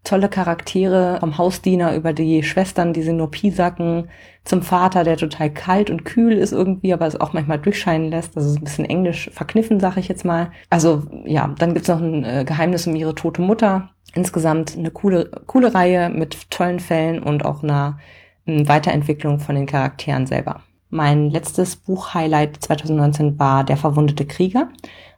Tolle 0.02 0.28
Charaktere, 0.28 1.16
vom 1.20 1.38
Hausdiener 1.38 1.94
über 1.94 2.12
die 2.12 2.42
Schwestern, 2.42 2.92
die 2.92 3.02
sie 3.02 3.14
nur 3.14 3.30
piesacken, 3.30 4.10
zum 4.44 4.60
Vater, 4.60 5.02
der 5.02 5.16
total 5.16 5.50
kalt 5.50 5.88
und 5.88 6.04
kühl 6.04 6.34
ist 6.34 6.52
irgendwie, 6.52 6.92
aber 6.92 7.06
es 7.06 7.18
auch 7.18 7.32
manchmal 7.32 7.58
durchscheinen 7.58 8.10
lässt. 8.10 8.36
Ist 8.36 8.58
ein 8.58 8.64
bisschen 8.64 8.84
englisch 8.84 9.30
verkniffen, 9.32 9.80
sag 9.80 9.96
ich 9.96 10.08
jetzt 10.08 10.24
mal. 10.24 10.50
Also 10.68 11.04
ja, 11.24 11.54
dann 11.58 11.72
gibt's 11.72 11.88
noch 11.88 12.00
ein 12.00 12.22
äh, 12.24 12.44
Geheimnis 12.44 12.86
um 12.86 12.94
ihre 12.94 13.14
tote 13.14 13.40
Mutter. 13.40 13.90
Insgesamt 14.14 14.76
eine 14.76 14.90
coole, 14.90 15.30
coole 15.46 15.74
Reihe 15.74 16.08
mit 16.08 16.50
tollen 16.50 16.80
Fällen 16.80 17.22
und 17.22 17.44
auch 17.44 17.62
einer 17.62 17.98
Weiterentwicklung 18.46 19.40
von 19.40 19.54
den 19.54 19.66
Charakteren 19.66 20.26
selber. 20.26 20.62
Mein 20.90 21.30
letztes 21.30 21.76
Buch-Highlight 21.76 22.62
2019 22.62 23.38
war 23.38 23.64
Der 23.64 23.76
verwundete 23.76 24.26
Krieger 24.26 24.68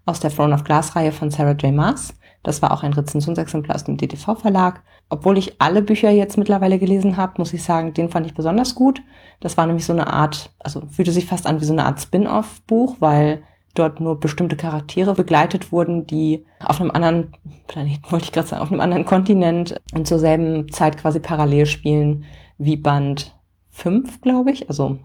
aus 0.06 0.20
der 0.20 0.30
Throne 0.30 0.54
of 0.54 0.64
Glass-Reihe 0.64 1.12
von 1.12 1.30
Sarah 1.30 1.52
J. 1.52 1.74
Maas. 1.74 2.14
Das 2.42 2.62
war 2.62 2.72
auch 2.72 2.84
ein 2.84 2.92
Rezensionsexemplar 2.92 3.74
aus 3.74 3.84
dem 3.84 3.96
DTV-Verlag. 3.96 4.82
Obwohl 5.10 5.36
ich 5.36 5.60
alle 5.60 5.82
Bücher 5.82 6.10
jetzt 6.10 6.38
mittlerweile 6.38 6.78
gelesen 6.78 7.16
habe, 7.16 7.34
muss 7.38 7.52
ich 7.52 7.62
sagen, 7.62 7.92
den 7.92 8.08
fand 8.08 8.26
ich 8.26 8.34
besonders 8.34 8.74
gut. 8.74 9.02
Das 9.40 9.56
war 9.56 9.66
nämlich 9.66 9.84
so 9.84 9.92
eine 9.92 10.06
Art, 10.06 10.50
also 10.60 10.82
fühlte 10.86 11.10
sich 11.10 11.26
fast 11.26 11.46
an 11.46 11.60
wie 11.60 11.64
so 11.64 11.72
eine 11.72 11.84
Art 11.84 12.00
Spin-off-Buch, 12.00 12.96
weil 13.00 13.42
dort 13.78 14.00
nur 14.00 14.18
bestimmte 14.20 14.56
Charaktere 14.56 15.14
begleitet 15.14 15.72
wurden, 15.72 16.06
die 16.06 16.44
auf 16.60 16.80
einem 16.80 16.90
anderen 16.90 17.32
Planeten, 17.66 18.02
wollte 18.10 18.26
ich 18.26 18.32
gerade 18.32 18.48
sagen, 18.48 18.62
auf 18.62 18.70
einem 18.70 18.80
anderen 18.80 19.04
Kontinent 19.04 19.80
und 19.94 20.06
zur 20.06 20.18
selben 20.18 20.70
Zeit 20.72 20.98
quasi 20.98 21.20
parallel 21.20 21.66
spielen 21.66 22.24
wie 22.58 22.76
Band 22.76 23.34
5, 23.70 24.20
glaube 24.20 24.50
ich. 24.50 24.68
Also 24.68 24.98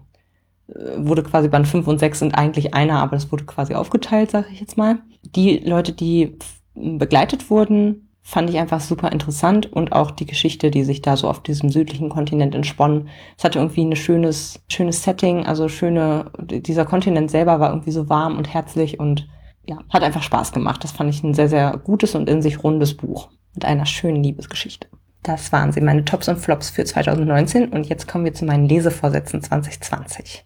äh, 0.68 0.96
wurde 0.96 1.22
quasi 1.22 1.48
Band 1.48 1.68
5 1.68 1.86
und 1.86 1.98
6 1.98 2.18
sind 2.18 2.34
eigentlich 2.34 2.74
einer, 2.74 3.00
aber 3.00 3.16
das 3.16 3.30
wurde 3.30 3.44
quasi 3.44 3.74
aufgeteilt, 3.74 4.30
sage 4.30 4.48
ich 4.52 4.60
jetzt 4.60 4.76
mal. 4.76 4.98
Die 5.22 5.58
Leute, 5.58 5.92
die 5.92 6.38
begleitet 6.74 7.50
wurden, 7.50 8.08
fand 8.22 8.48
ich 8.48 8.58
einfach 8.58 8.80
super 8.80 9.10
interessant 9.10 9.72
und 9.72 9.92
auch 9.92 10.12
die 10.12 10.26
Geschichte, 10.26 10.70
die 10.70 10.84
sich 10.84 11.02
da 11.02 11.16
so 11.16 11.28
auf 11.28 11.42
diesem 11.42 11.70
südlichen 11.70 12.08
Kontinent 12.08 12.54
entsponnen. 12.54 13.08
Es 13.36 13.44
hatte 13.44 13.58
irgendwie 13.58 13.84
ein 13.84 13.96
schönes, 13.96 14.60
schönes 14.68 15.02
Setting, 15.02 15.44
also 15.44 15.68
schöne, 15.68 16.30
dieser 16.40 16.84
Kontinent 16.84 17.30
selber 17.30 17.58
war 17.58 17.70
irgendwie 17.70 17.90
so 17.90 18.08
warm 18.08 18.38
und 18.38 18.52
herzlich 18.52 19.00
und 19.00 19.28
ja, 19.66 19.78
hat 19.90 20.02
einfach 20.02 20.22
Spaß 20.22 20.52
gemacht. 20.52 20.82
Das 20.84 20.92
fand 20.92 21.10
ich 21.10 21.22
ein 21.22 21.34
sehr, 21.34 21.48
sehr 21.48 21.76
gutes 21.84 22.14
und 22.14 22.28
in 22.28 22.42
sich 22.42 22.62
rundes 22.62 22.96
Buch 22.96 23.28
mit 23.54 23.64
einer 23.64 23.86
schönen 23.86 24.22
Liebesgeschichte. 24.22 24.88
Das 25.22 25.52
waren 25.52 25.72
sie, 25.72 25.80
meine 25.80 26.04
Tops 26.04 26.28
und 26.28 26.38
Flops 26.38 26.70
für 26.70 26.84
2019 26.84 27.68
und 27.68 27.88
jetzt 27.88 28.08
kommen 28.08 28.24
wir 28.24 28.34
zu 28.34 28.44
meinen 28.44 28.68
Lesevorsätzen 28.68 29.42
2020. 29.42 30.44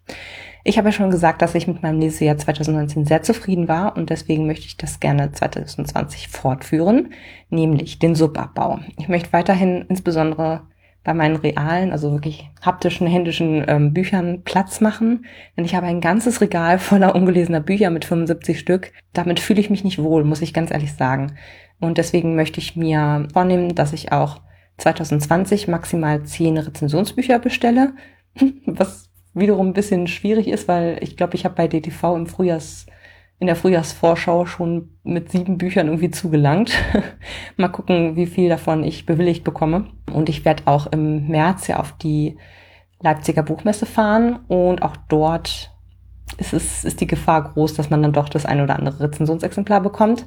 Ich 0.68 0.79
habe 0.79 0.88
ja 0.88 0.92
schon 0.92 1.12
gesagt, 1.12 1.42
dass 1.42 1.55
ich 1.55 1.68
mit 1.68 1.85
meinem 1.85 2.00
Lesejahr 2.00 2.38
2019 2.38 3.07
sehr 3.07 3.22
zufrieden 3.22 3.68
war 3.68 3.96
und 3.96 4.11
deswegen 4.11 4.48
möchte 4.48 4.66
ich 4.66 4.76
das 4.76 4.98
gerne 4.98 5.31
2020 5.31 6.26
fortführen, 6.26 7.11
nämlich 7.50 8.00
den 8.00 8.16
Subabbau. 8.16 8.81
Ich 8.98 9.07
möchte 9.07 9.33
weiterhin 9.33 9.85
insbesondere 9.88 10.62
bei 11.05 11.14
meinen 11.14 11.37
realen, 11.37 11.92
also 11.92 12.11
wirklich 12.11 12.50
haptischen, 12.62 13.07
händischen 13.07 13.64
ähm, 13.68 13.92
Büchern 13.92 14.42
Platz 14.42 14.81
machen. 14.81 15.26
Denn 15.57 15.64
ich 15.64 15.76
habe 15.76 15.87
ein 15.87 16.00
ganzes 16.00 16.40
Regal 16.40 16.81
voller 16.81 17.14
ungelesener 17.14 17.61
Bücher 17.61 17.90
mit 17.90 18.05
75 18.05 18.59
Stück. 18.59 18.90
Damit 19.12 19.38
fühle 19.38 19.61
ich 19.61 19.70
mich 19.70 19.85
nicht 19.85 20.02
wohl, 20.02 20.24
muss 20.24 20.42
ich 20.42 20.52
ganz 20.52 20.72
ehrlich 20.72 20.94
sagen. 20.94 21.37
Und 21.79 21.96
deswegen 21.96 22.35
möchte 22.35 22.59
ich 22.59 22.74
mir 22.74 23.29
vornehmen, 23.33 23.76
dass 23.76 23.92
ich 23.92 24.11
auch 24.11 24.40
2020 24.79 25.68
maximal 25.68 26.24
10 26.24 26.59
Rezensionsbücher 26.59 27.38
bestelle, 27.38 27.92
was 28.66 29.09
wiederum 29.37 29.68
ein 29.68 29.75
bisschen 29.75 30.07
schwierig 30.07 30.49
ist, 30.49 30.66
weil 30.66 30.99
ich 31.01 31.16
glaube, 31.16 31.35
ich 31.37 31.44
habe 31.44 31.55
bei 31.55 31.68
DTV 31.68 32.16
im 32.16 32.27
Frühjahrs 32.27 32.87
in 33.38 33.46
der 33.46 33.57
Frühjahrsvorschau 33.57 34.46
schon 34.46 34.88
mit 35.05 35.31
sieben 35.31 35.59
Büchern 35.59 35.88
irgendwie 35.88 36.11
zugelangt. 36.11 36.72
Mal 37.57 37.68
gucken, 37.68 38.16
wie 38.16 38.27
viel 38.27 38.49
davon 38.49 38.83
ich 38.83 39.05
bewilligt 39.05 39.44
bekomme. 39.44 39.88
Und 40.11 40.31
ich 40.31 40.44
werde 40.44 40.62
auch 40.66 40.87
im 40.87 41.29
März 41.29 41.66
ja 41.66 41.79
auf 41.79 41.92
die 41.92 42.38
Leipziger 43.01 43.42
Buchmesse 43.42 43.85
fahren 43.85 44.40
und 44.49 44.81
auch 44.81 44.96
dort 45.09 45.70
ist 46.38 46.55
es 46.55 46.83
ist 46.83 47.03
die 47.03 47.07
Gefahr 47.07 47.53
groß, 47.53 47.75
dass 47.75 47.90
man 47.90 48.03
dann 48.03 48.14
doch 48.14 48.31
das 48.31 48.46
ein 48.46 48.62
oder 48.62 48.77
andere 48.77 49.05
Rezensionsexemplar 49.05 49.83
bekommt. 49.83 50.27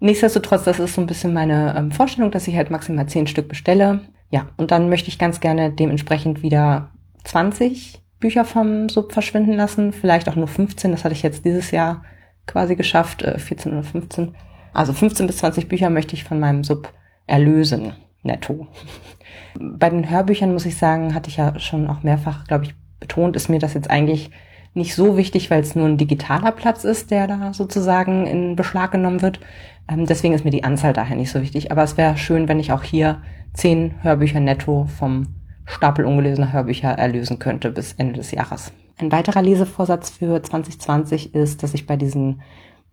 Nichtsdestotrotz, 0.00 0.64
das 0.64 0.78
ist 0.78 0.94
so 0.94 1.00
ein 1.00 1.06
bisschen 1.06 1.32
meine 1.32 1.74
ähm, 1.76 1.92
Vorstellung, 1.92 2.30
dass 2.30 2.46
ich 2.46 2.56
halt 2.56 2.70
maximal 2.70 3.06
zehn 3.06 3.26
Stück 3.26 3.48
bestelle. 3.48 4.00
Ja, 4.30 4.48
und 4.58 4.70
dann 4.70 4.90
möchte 4.90 5.08
ich 5.08 5.18
ganz 5.18 5.40
gerne 5.40 5.70
dementsprechend 5.70 6.42
wieder 6.42 6.90
20 7.24 8.03
Bücher 8.24 8.46
vom 8.46 8.88
Sub 8.88 9.12
verschwinden 9.12 9.52
lassen. 9.52 9.92
Vielleicht 9.92 10.30
auch 10.30 10.34
nur 10.34 10.48
15. 10.48 10.92
Das 10.92 11.04
hatte 11.04 11.14
ich 11.14 11.22
jetzt 11.22 11.44
dieses 11.44 11.72
Jahr 11.72 12.02
quasi 12.46 12.74
geschafft. 12.74 13.20
Äh, 13.20 13.38
14 13.38 13.72
oder 13.72 13.82
15. 13.82 14.34
Also 14.72 14.94
15 14.94 15.26
bis 15.26 15.36
20 15.36 15.68
Bücher 15.68 15.90
möchte 15.90 16.14
ich 16.14 16.24
von 16.24 16.40
meinem 16.40 16.64
Sub 16.64 16.90
erlösen. 17.26 17.92
Netto. 18.22 18.66
Bei 19.60 19.90
den 19.90 20.08
Hörbüchern 20.08 20.54
muss 20.54 20.64
ich 20.64 20.78
sagen, 20.78 21.14
hatte 21.14 21.28
ich 21.28 21.36
ja 21.36 21.58
schon 21.60 21.86
auch 21.86 22.02
mehrfach, 22.02 22.46
glaube 22.46 22.64
ich, 22.64 22.74
betont, 22.98 23.36
ist 23.36 23.50
mir 23.50 23.58
das 23.58 23.74
jetzt 23.74 23.90
eigentlich 23.90 24.30
nicht 24.72 24.94
so 24.94 25.18
wichtig, 25.18 25.50
weil 25.50 25.60
es 25.60 25.76
nur 25.76 25.86
ein 25.86 25.98
digitaler 25.98 26.50
Platz 26.50 26.84
ist, 26.84 27.10
der 27.10 27.26
da 27.26 27.52
sozusagen 27.52 28.26
in 28.26 28.56
Beschlag 28.56 28.90
genommen 28.92 29.20
wird. 29.20 29.38
Ähm, 29.86 30.06
deswegen 30.06 30.32
ist 30.32 30.46
mir 30.46 30.50
die 30.50 30.64
Anzahl 30.64 30.94
daher 30.94 31.16
nicht 31.16 31.30
so 31.30 31.42
wichtig. 31.42 31.70
Aber 31.70 31.82
es 31.82 31.98
wäre 31.98 32.16
schön, 32.16 32.48
wenn 32.48 32.58
ich 32.58 32.72
auch 32.72 32.84
hier 32.84 33.20
zehn 33.52 34.02
Hörbücher 34.02 34.40
netto 34.40 34.86
vom 34.98 35.26
Stapel 35.66 36.04
ungelesener 36.04 36.52
Hörbücher 36.52 36.90
erlösen 36.90 37.38
könnte 37.38 37.70
bis 37.70 37.94
Ende 37.94 38.14
des 38.14 38.30
Jahres. 38.30 38.72
Ein 38.98 39.10
weiterer 39.10 39.42
Lesevorsatz 39.42 40.10
für 40.10 40.42
2020 40.42 41.34
ist, 41.34 41.62
dass 41.62 41.74
ich 41.74 41.86
bei 41.86 41.96
diesen 41.96 42.42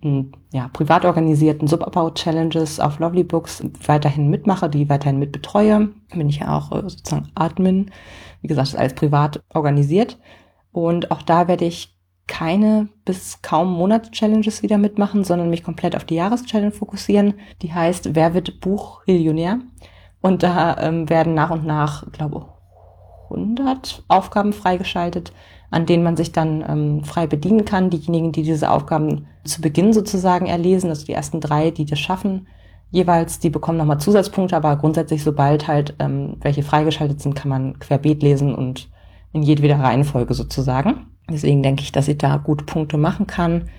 hm, 0.02 0.32
ja, 0.52 0.68
privat 0.74 1.06
organisierten 1.06 1.68
Subabbau-Challenges 1.68 2.80
auf 2.80 3.00
Lovely 3.00 3.24
Books 3.24 3.64
weiterhin 3.86 4.30
mitmache, 4.30 4.70
die 4.70 4.90
weiterhin 4.90 5.20
mitbetreue. 5.20 5.90
Bin 6.14 6.30
ich 6.30 6.40
ja 6.40 6.58
auch 6.58 6.72
äh, 6.72 6.82
sozusagen 6.82 7.30
Admin. 7.36 7.92
Wie 8.42 8.48
gesagt, 8.48 8.70
ist 8.70 8.76
alles 8.76 8.96
privat 8.96 9.44
organisiert. 9.54 10.18
Und 10.72 11.12
auch 11.12 11.22
da 11.22 11.48
werde 11.48 11.66
ich 11.66 11.96
keine 12.28 12.88
bis 13.06 13.42
kaum 13.42 13.74
Monats-Challenges 13.74 14.64
wieder 14.64 14.78
mitmachen, 14.78 15.24
sondern 15.24 15.50
mich 15.50 15.64
komplett 15.64 15.96
auf 15.96 16.06
die 16.06 16.16
Jahreschallenge 16.16 16.72
fokussieren. 16.72 17.36
Die 17.62 17.74
heißt 17.74 18.16
Wer 18.16 18.34
wird 18.34 18.60
Buchmillionär? 18.62 19.60
Und 20.22 20.42
da 20.42 20.78
ähm, 20.78 21.10
werden 21.10 21.34
nach 21.34 21.52
und 21.52 21.66
nach, 21.66 22.10
glaube 22.12 22.48
100 23.34 24.04
Aufgaben 24.08 24.54
freigeschaltet, 24.54 25.34
an 25.70 25.86
denen 25.86 26.04
man 26.04 26.18
sich 26.18 26.32
dann 26.32 26.64
ähm, 26.68 27.04
frei 27.04 27.28
bedienen 27.28 27.66
kann. 27.66 27.90
Diejenigen, 27.90 28.32
die 28.32 28.44
diese 28.44 28.72
Aufgaben 28.72 29.28
zu 29.44 29.62
Beginn 29.62 29.94
sozusagen 29.94 30.46
erlesen, 30.46 30.90
also 30.90 31.06
die 31.06 31.14
ersten 31.14 31.40
drei, 31.40 31.72
die 31.72 31.86
das 31.86 32.00
schaffen, 32.00 32.48
jeweils, 32.92 33.40
die 33.40 33.50
bekommen 33.50 33.78
nochmal 33.78 34.00
Zusatzpunkte, 34.00 34.56
aber 34.56 34.76
grundsätzlich, 34.76 35.24
sobald 35.24 35.68
halt 35.68 35.96
ähm, 36.00 36.38
welche 36.42 36.64
freigeschaltet 36.64 37.22
sind, 37.22 37.36
kann 37.36 37.50
man 37.50 37.80
querbeet 37.80 38.22
lesen 38.22 38.54
und 38.54 38.90
in 39.34 39.44
jedweder 39.44 39.80
Reihenfolge 39.80 40.34
sozusagen. 40.34 41.08
Deswegen 41.30 41.64
denke 41.64 41.84
ich, 41.84 41.92
dass 41.92 42.10
ich 42.10 42.18
da 42.18 42.38
gut 42.38 42.66
Punkte 42.66 42.98
machen 42.98 43.28
kann 43.28 43.70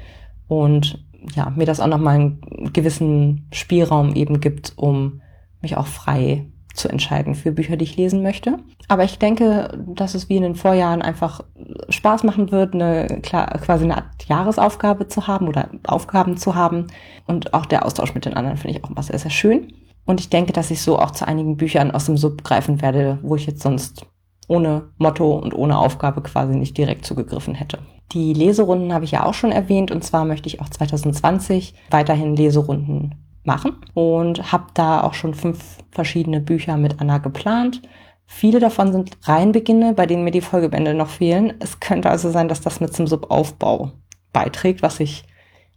und 0.49 1.05
ja, 1.35 1.51
mir 1.51 1.67
das 1.67 1.81
auch 1.81 1.87
nochmal 1.87 2.17
einen 2.17 2.73
gewissen 2.73 3.47
Spielraum 3.53 4.15
eben 4.15 4.41
gibt, 4.41 4.73
um 4.77 5.21
mich 5.61 5.77
auch 5.77 5.87
frei 5.87 6.47
zu 6.75 6.89
entscheiden 6.89 7.35
für 7.35 7.53
Bücher, 7.53 7.77
die 7.77 7.85
ich 7.85 7.97
lesen 7.97 8.23
möchte. 8.23 8.59
Aber 8.89 9.05
ich 9.05 9.19
denke, 9.19 9.79
dass 9.87 10.15
es 10.15 10.29
wie 10.29 10.37
in 10.37 10.43
den 10.43 10.55
Vorjahren 10.55 11.03
einfach 11.03 11.43
Spaß 11.89 12.25
machen 12.25 12.51
wird, 12.51 12.75
eine 12.75 13.21
quasi 13.23 13.85
eine 13.85 13.97
Art 13.97 14.25
Jahresaufgabe 14.27 15.09
zu 15.09 15.27
haben 15.27 15.49
oder 15.49 15.69
Aufgaben 15.87 16.37
zu 16.37 16.55
haben. 16.55 16.87
Und 17.27 17.55
auch 17.55 17.67
der 17.67 17.85
Austausch 17.85 18.15
mit 18.15 18.25
den 18.25 18.35
anderen 18.35 18.57
finde 18.57 18.77
ich 18.77 18.85
auch 18.85 18.91
immer 18.91 19.03
sehr, 19.03 19.19
sehr 19.19 19.31
schön. 19.31 19.73
Und 20.05 20.21
ich 20.21 20.31
denke, 20.31 20.53
dass 20.53 20.71
ich 20.71 20.83
so 20.83 20.99
auch 20.99 21.13
zu 21.13 21.27
einigen 21.27 21.57
Büchern 21.57 21.91
aus 21.91 22.07
dem 22.07 22.17
Sub 22.17 22.43
greifen 22.43 22.83
werde, 22.83 23.19
wo 23.23 23.37
ich 23.37 23.47
jetzt 23.47 23.63
sonst 23.63 24.07
ohne 24.49 24.91
Motto 24.99 25.37
und 25.37 25.55
ohne 25.55 25.79
Aufgabe 25.79 26.23
quasi 26.23 26.57
nicht 26.57 26.77
direkt 26.77 27.05
zugegriffen 27.07 27.55
hätte. 27.55 27.79
Die 28.13 28.35
Leserunden 28.35 28.93
habe 28.93 29.05
ich 29.05 29.13
ja 29.13 29.25
auch 29.25 29.35
schon 29.35 29.53
erwähnt 29.53 29.91
und 29.91 30.05
zwar 30.05 30.25
möchte 30.25 30.49
ich 30.49 30.61
auch 30.61 30.69
2020 30.69 31.75
weiterhin 31.91 32.37
Leserunden 32.37 33.15
machen 33.45 33.77
und 33.95 34.53
habe 34.53 34.67
da 34.75 35.03
auch 35.03 35.15
schon 35.15 35.35
fünf 35.35 35.79
verschiedene 35.91 36.41
Bücher 36.41 36.77
mit 36.77 37.01
Anna 37.01 37.19
geplant. 37.19 37.83
Viele 38.27 38.61
davon 38.61 38.93
sind 38.93 39.17
Reihenbeginne, 39.23 39.93
bei 39.93 40.07
denen 40.07 40.25
mir 40.25 40.31
die 40.31 40.41
Folgebände 40.41 40.95
noch 40.95 41.09
fehlen. 41.09 41.55
Es 41.61 41.81
könnte 41.81 42.09
also 42.09 42.31
sein, 42.31 42.49
dass 42.49 42.61
das 42.61 42.81
mit 42.81 42.95
zum 42.95 43.07
Subaufbau 43.07 43.93
beiträgt, 44.33 44.83
was 44.83 45.01
ich 45.01 45.25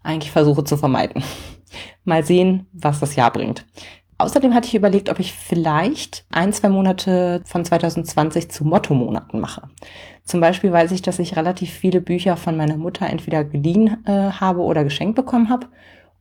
eigentlich 0.03 0.31
versuche 0.31 0.63
zu 0.63 0.77
vermeiden. 0.77 1.23
Mal 2.05 2.23
sehen, 2.23 2.67
was 2.71 2.99
das 2.99 3.15
Jahr 3.15 3.31
bringt. 3.31 3.65
Außerdem 4.17 4.53
hatte 4.53 4.67
ich 4.67 4.75
überlegt, 4.75 5.09
ob 5.09 5.19
ich 5.19 5.33
vielleicht 5.33 6.25
ein, 6.31 6.53
zwei 6.53 6.69
Monate 6.69 7.41
von 7.45 7.65
2020 7.65 8.49
zu 8.49 8.63
Motto-Monaten 8.63 9.41
mache. 9.41 9.63
Zum 10.23 10.39
Beispiel 10.39 10.71
weiß 10.71 10.91
ich, 10.91 11.01
dass 11.01 11.19
ich 11.19 11.35
relativ 11.35 11.71
viele 11.71 11.99
Bücher 11.99 12.37
von 12.37 12.55
meiner 12.55 12.77
Mutter 12.77 13.07
entweder 13.07 13.43
geliehen 13.43 13.97
äh, 14.05 14.31
habe 14.31 14.61
oder 14.61 14.85
geschenkt 14.85 15.15
bekommen 15.15 15.49
habe. 15.49 15.67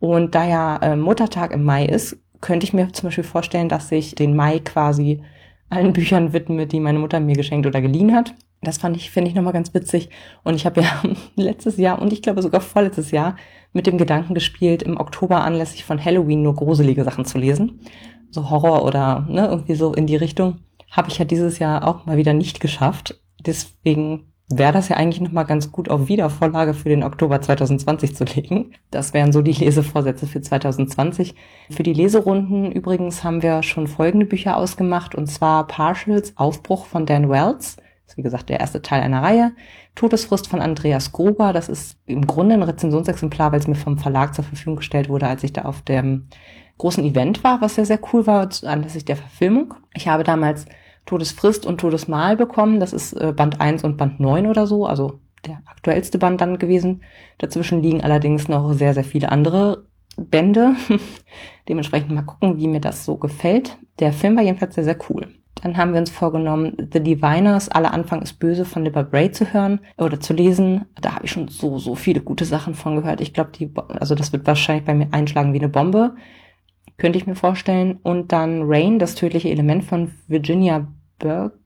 Und 0.04 0.34
da 0.34 0.46
ja 0.46 0.76
äh, 0.82 0.96
Muttertag 0.96 1.50
im 1.52 1.64
Mai 1.64 1.86
ist, 1.86 2.18
könnte 2.42 2.66
ich 2.66 2.74
mir 2.74 2.92
zum 2.92 3.06
Beispiel 3.06 3.24
vorstellen, 3.24 3.70
dass 3.70 3.90
ich 3.90 4.14
den 4.14 4.36
Mai 4.36 4.58
quasi 4.58 5.22
allen 5.70 5.94
Büchern 5.94 6.34
widme, 6.34 6.66
die 6.66 6.78
meine 6.78 6.98
Mutter 6.98 7.20
mir 7.20 7.34
geschenkt 7.34 7.66
oder 7.66 7.80
geliehen 7.80 8.14
hat. 8.14 8.34
Das 8.60 8.76
fand 8.76 8.98
ich, 8.98 9.10
finde 9.10 9.30
ich 9.30 9.34
nochmal 9.34 9.54
ganz 9.54 9.72
witzig. 9.72 10.10
Und 10.42 10.56
ich 10.56 10.66
habe 10.66 10.82
ja 10.82 11.02
letztes 11.36 11.78
Jahr 11.78 12.02
und 12.02 12.12
ich 12.12 12.20
glaube 12.20 12.42
sogar 12.42 12.60
vorletztes 12.60 13.12
Jahr 13.12 13.36
mit 13.72 13.86
dem 13.86 13.96
Gedanken 13.96 14.34
gespielt, 14.34 14.82
im 14.82 15.00
Oktober 15.00 15.42
anlässlich 15.42 15.84
von 15.84 16.04
Halloween 16.04 16.42
nur 16.42 16.54
gruselige 16.54 17.02
Sachen 17.02 17.24
zu 17.24 17.38
lesen. 17.38 17.80
So 18.30 18.50
Horror 18.50 18.84
oder 18.84 19.26
ne, 19.26 19.46
irgendwie 19.46 19.74
so 19.74 19.94
in 19.94 20.06
die 20.06 20.16
Richtung. 20.16 20.58
Habe 20.90 21.08
ich 21.08 21.16
ja 21.16 21.24
dieses 21.24 21.58
Jahr 21.58 21.88
auch 21.88 22.04
mal 22.04 22.18
wieder 22.18 22.34
nicht 22.34 22.60
geschafft. 22.60 23.18
Deswegen 23.40 24.33
wäre 24.48 24.72
das 24.72 24.88
ja 24.88 24.96
eigentlich 24.96 25.20
nochmal 25.20 25.46
ganz 25.46 25.72
gut 25.72 25.88
auf 25.88 26.08
Wiedervorlage 26.08 26.74
für 26.74 26.88
den 26.88 27.02
Oktober 27.02 27.40
2020 27.40 28.14
zu 28.14 28.24
legen. 28.24 28.72
Das 28.90 29.14
wären 29.14 29.32
so 29.32 29.40
die 29.40 29.52
Lesevorsätze 29.52 30.26
für 30.26 30.40
2020. 30.40 31.34
Für 31.70 31.82
die 31.82 31.94
Leserunden 31.94 32.70
übrigens 32.70 33.24
haben 33.24 33.42
wir 33.42 33.62
schon 33.62 33.86
folgende 33.86 34.26
Bücher 34.26 34.56
ausgemacht, 34.56 35.14
und 35.14 35.26
zwar 35.26 35.66
Partials 35.66 36.36
Aufbruch 36.36 36.86
von 36.86 37.06
Dan 37.06 37.30
Wells. 37.30 37.76
Das 37.76 38.12
ist 38.12 38.16
wie 38.18 38.22
gesagt 38.22 38.50
der 38.50 38.60
erste 38.60 38.82
Teil 38.82 39.02
einer 39.02 39.22
Reihe. 39.22 39.52
Todesfrist 39.94 40.48
von 40.48 40.60
Andreas 40.60 41.12
Gruber. 41.12 41.54
Das 41.54 41.70
ist 41.70 41.98
im 42.04 42.26
Grunde 42.26 42.54
ein 42.54 42.62
Rezensionsexemplar, 42.62 43.50
weil 43.50 43.60
es 43.60 43.66
mir 43.66 43.76
vom 43.76 43.96
Verlag 43.96 44.34
zur 44.34 44.44
Verfügung 44.44 44.76
gestellt 44.76 45.08
wurde, 45.08 45.26
als 45.26 45.42
ich 45.42 45.54
da 45.54 45.62
auf 45.62 45.80
dem 45.80 46.28
großen 46.76 47.04
Event 47.04 47.44
war, 47.44 47.60
was 47.60 47.76
sehr, 47.76 47.86
sehr 47.86 48.00
cool 48.12 48.26
war, 48.26 48.48
anlässlich 48.64 49.04
der 49.04 49.16
Verfilmung. 49.16 49.74
Ich 49.94 50.08
habe 50.08 50.24
damals 50.24 50.66
Todesfrist 51.06 51.66
und 51.66 51.80
Todesmal 51.80 52.36
bekommen. 52.36 52.80
Das 52.80 52.92
ist 52.92 53.12
äh, 53.14 53.32
Band 53.32 53.60
1 53.60 53.84
und 53.84 53.96
Band 53.96 54.20
9 54.20 54.46
oder 54.46 54.66
so, 54.66 54.86
also 54.86 55.20
der 55.46 55.62
aktuellste 55.66 56.18
Band 56.18 56.40
dann 56.40 56.58
gewesen. 56.58 57.02
Dazwischen 57.38 57.82
liegen 57.82 58.02
allerdings 58.02 58.48
noch 58.48 58.72
sehr, 58.72 58.94
sehr 58.94 59.04
viele 59.04 59.30
andere 59.30 59.84
Bände. 60.16 60.74
Dementsprechend 61.68 62.10
mal 62.10 62.22
gucken, 62.22 62.58
wie 62.58 62.68
mir 62.68 62.80
das 62.80 63.04
so 63.04 63.16
gefällt. 63.16 63.76
Der 63.98 64.12
Film 64.12 64.36
war 64.36 64.42
jedenfalls 64.42 64.74
sehr, 64.74 64.84
sehr 64.84 64.98
cool. 65.08 65.28
Dann 65.62 65.76
haben 65.76 65.92
wir 65.92 66.00
uns 66.00 66.10
vorgenommen, 66.10 66.88
The 66.92 67.00
Diviners, 67.00 67.68
Aller 67.68 67.94
Anfang 67.94 68.22
ist 68.22 68.34
böse 68.34 68.64
von 68.64 68.84
Libba 68.84 69.02
Bray 69.02 69.30
zu 69.30 69.52
hören 69.52 69.80
oder 69.96 70.20
zu 70.20 70.32
lesen. 70.32 70.86
Da 71.00 71.14
habe 71.14 71.24
ich 71.24 71.30
schon 71.30 71.48
so, 71.48 71.78
so 71.78 71.94
viele 71.94 72.20
gute 72.20 72.44
Sachen 72.44 72.74
von 72.74 72.96
gehört. 72.96 73.20
Ich 73.20 73.32
glaube, 73.32 73.50
die, 73.52 73.70
also 73.88 74.14
das 74.14 74.32
wird 74.32 74.46
wahrscheinlich 74.46 74.84
bei 74.84 74.94
mir 74.94 75.08
einschlagen 75.12 75.52
wie 75.52 75.58
eine 75.58 75.68
Bombe. 75.68 76.16
Könnte 76.96 77.18
ich 77.18 77.26
mir 77.26 77.34
vorstellen. 77.34 77.98
Und 78.02 78.32
dann 78.32 78.62
Rain, 78.64 78.98
das 78.98 79.14
tödliche 79.14 79.50
Element 79.50 79.84
von 79.84 80.12
Virginia 80.28 80.86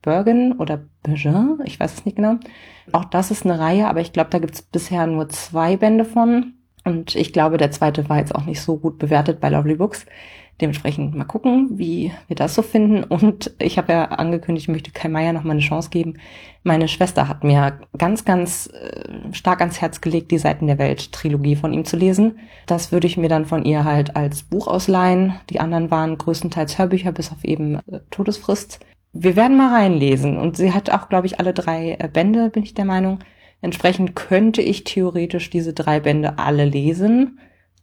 Bergen 0.01 0.53
oder 0.53 0.81
Bergin, 1.03 1.59
ich 1.65 1.79
weiß 1.79 1.93
es 1.93 2.05
nicht 2.05 2.15
genau. 2.15 2.35
Auch 2.91 3.05
das 3.05 3.31
ist 3.31 3.45
eine 3.45 3.59
Reihe, 3.59 3.87
aber 3.87 3.99
ich 3.99 4.13
glaube, 4.13 4.29
da 4.29 4.39
gibt 4.39 4.55
es 4.55 4.61
bisher 4.61 5.05
nur 5.07 5.29
zwei 5.29 5.77
Bände 5.77 6.05
von. 6.05 6.53
Und 6.85 7.15
ich 7.15 7.33
glaube, 7.33 7.57
der 7.57 7.71
zweite 7.71 8.07
war 8.09 8.17
jetzt 8.17 8.33
auch 8.33 8.45
nicht 8.45 8.61
so 8.61 8.77
gut 8.77 8.97
bewertet 8.97 9.39
bei 9.39 9.49
Lovely 9.49 9.75
Books. 9.75 10.05
Dementsprechend 10.61 11.15
mal 11.15 11.23
gucken, 11.23 11.69
wie 11.77 12.11
wir 12.27 12.35
das 12.35 12.53
so 12.53 12.61
finden. 12.61 13.03
Und 13.03 13.53
ich 13.59 13.77
habe 13.77 13.93
ja 13.93 14.05
angekündigt, 14.05 14.65
ich 14.65 14.71
möchte 14.73 14.91
Kai 14.91 15.07
Meier 15.07 15.31
noch 15.31 15.45
mal 15.45 15.51
eine 15.51 15.61
Chance 15.61 15.89
geben. 15.89 16.15
Meine 16.63 16.89
Schwester 16.89 17.29
hat 17.29 17.45
mir 17.45 17.79
ganz, 17.97 18.25
ganz 18.25 18.67
äh, 18.67 19.33
stark 19.33 19.61
ans 19.61 19.79
Herz 19.79 20.01
gelegt, 20.01 20.31
die 20.31 20.37
Seiten 20.37 20.67
der 20.67 20.77
Welt 20.77 21.13
Trilogie 21.13 21.55
von 21.55 21.71
ihm 21.71 21.85
zu 21.85 21.95
lesen. 21.95 22.39
Das 22.65 22.91
würde 22.91 23.07
ich 23.07 23.15
mir 23.15 23.29
dann 23.29 23.45
von 23.45 23.63
ihr 23.63 23.85
halt 23.85 24.17
als 24.17 24.43
Buch 24.43 24.67
ausleihen. 24.67 25.35
Die 25.49 25.61
anderen 25.61 25.91
waren 25.91 26.17
größtenteils 26.17 26.77
Hörbücher, 26.77 27.13
bis 27.13 27.31
auf 27.31 27.45
eben 27.45 27.75
äh, 27.75 28.01
Todesfrist. 28.11 28.79
Wir 29.13 29.37
werden 29.37 29.55
mal 29.55 29.73
reinlesen. 29.73 30.37
Und 30.37 30.57
sie 30.57 30.73
hat 30.73 30.89
auch, 30.89 31.07
glaube 31.07 31.27
ich, 31.27 31.39
alle 31.39 31.53
drei 31.53 31.95
äh, 31.99 32.09
Bände, 32.11 32.49
bin 32.49 32.63
ich 32.63 32.73
der 32.73 32.85
Meinung. 32.85 33.19
Entsprechend 33.61 34.15
könnte 34.15 34.61
ich 34.61 34.83
theoretisch 34.83 35.49
diese 35.49 35.73
drei 35.73 36.01
Bände 36.01 36.37
alle 36.37 36.65
lesen. 36.65 37.39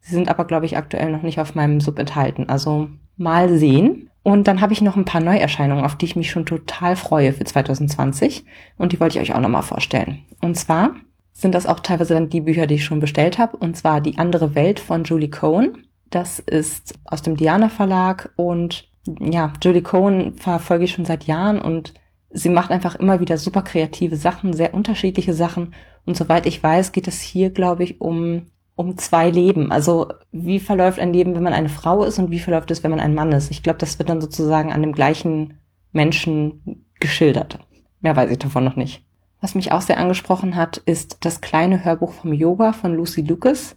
Sie 0.07 0.15
sind 0.15 0.29
aber, 0.29 0.45
glaube 0.45 0.67
ich, 0.67 0.77
aktuell 0.77 1.11
noch 1.11 1.23
nicht 1.23 1.41
auf 1.41 1.57
meinem 1.57 1.81
Sub 1.81 1.99
enthalten. 1.99 2.49
Also 2.49 2.89
mal 3.17 3.49
sehen. 3.59 4.09
Und 4.23 4.47
dann 4.47 4.61
habe 4.61 4.73
ich 4.73 4.81
noch 4.81 4.95
ein 4.95 5.05
paar 5.05 5.21
Neuerscheinungen, 5.21 5.85
auf 5.85 5.97
die 5.97 6.05
ich 6.05 6.15
mich 6.15 6.31
schon 6.31 6.47
total 6.47 6.95
freue 6.95 7.33
für 7.33 7.45
2020. 7.45 8.45
Und 8.79 8.93
die 8.93 9.01
wollte 9.01 9.19
ich 9.19 9.23
euch 9.23 9.37
auch 9.37 9.41
nochmal 9.41 9.65
vorstellen. 9.65 10.23
Und 10.41 10.57
zwar 10.57 10.95
sind 11.33 11.57
das 11.57 11.67
auch 11.67 11.81
teilweise 11.81 12.15
dann 12.15 12.29
die 12.29 12.41
Bücher, 12.41 12.69
die 12.69 12.77
ich 12.77 12.85
schon 12.85 13.01
bestellt 13.01 13.39
habe. 13.39 13.57
Und 13.57 13.77
zwar 13.77 14.01
Die 14.01 14.17
andere 14.17 14.55
Welt 14.55 14.79
von 14.79 15.03
Julie 15.03 15.29
Cohen. 15.29 15.87
Das 16.09 16.39
ist 16.39 16.95
aus 17.05 17.23
dem 17.23 17.37
Diana 17.37 17.69
Verlag. 17.69 18.33
Und 18.37 18.89
ja, 19.19 19.53
Julie 19.61 19.83
Cohen 19.83 20.35
verfolge 20.35 20.85
ich 20.85 20.93
schon 20.93 21.05
seit 21.05 21.25
Jahren 21.25 21.61
und 21.61 21.95
sie 22.31 22.49
macht 22.49 22.71
einfach 22.71 22.95
immer 22.95 23.19
wieder 23.19 23.39
super 23.39 23.63
kreative 23.63 24.17
Sachen, 24.17 24.53
sehr 24.53 24.73
unterschiedliche 24.73 25.35
Sachen. 25.35 25.75
Und 26.05 26.17
soweit 26.17 26.47
ich 26.47 26.63
weiß, 26.63 26.93
geht 26.93 27.09
es 27.09 27.21
hier, 27.21 27.51
glaube 27.51 27.83
ich, 27.83 28.01
um, 28.01 28.47
um 28.77 28.99
zwei 28.99 29.31
Leben. 29.31 29.73
Also 29.73 30.09
wie 30.31 30.61
verläuft 30.61 31.01
ein 31.01 31.13
Leben, 31.13 31.35
wenn 31.35 31.43
man 31.43 31.55
eine 31.55 31.71
Frau 31.71 32.05
ist 32.05 32.19
und 32.19 32.31
wie 32.31 32.39
verläuft 32.39 32.71
es, 32.71 32.85
wenn 32.85 32.91
man 32.91 33.01
ein 33.01 33.15
Mann 33.15 33.33
ist? 33.33 33.51
Ich 33.51 33.63
glaube, 33.63 33.79
das 33.79 33.99
wird 33.99 34.09
dann 34.09 34.21
sozusagen 34.21 34.73
an 34.73 34.83
dem 34.83 34.93
gleichen 34.93 35.59
Menschen 35.93 36.85
geschildert. 37.01 37.59
Mehr 38.01 38.15
weiß 38.15 38.31
ich 38.31 38.39
davon 38.39 38.65
noch 38.65 38.77
nicht. 38.77 39.03
Was 39.41 39.55
mich 39.55 39.73
auch 39.73 39.81
sehr 39.81 39.99
angesprochen 39.99 40.57
hat, 40.57 40.79
ist 40.79 41.19
das 41.25 41.41
kleine 41.41 41.85
Hörbuch 41.85 42.13
vom 42.13 42.33
Yoga 42.33 42.73
von 42.73 42.95
Lucy 42.95 43.23
Lucas. 43.23 43.77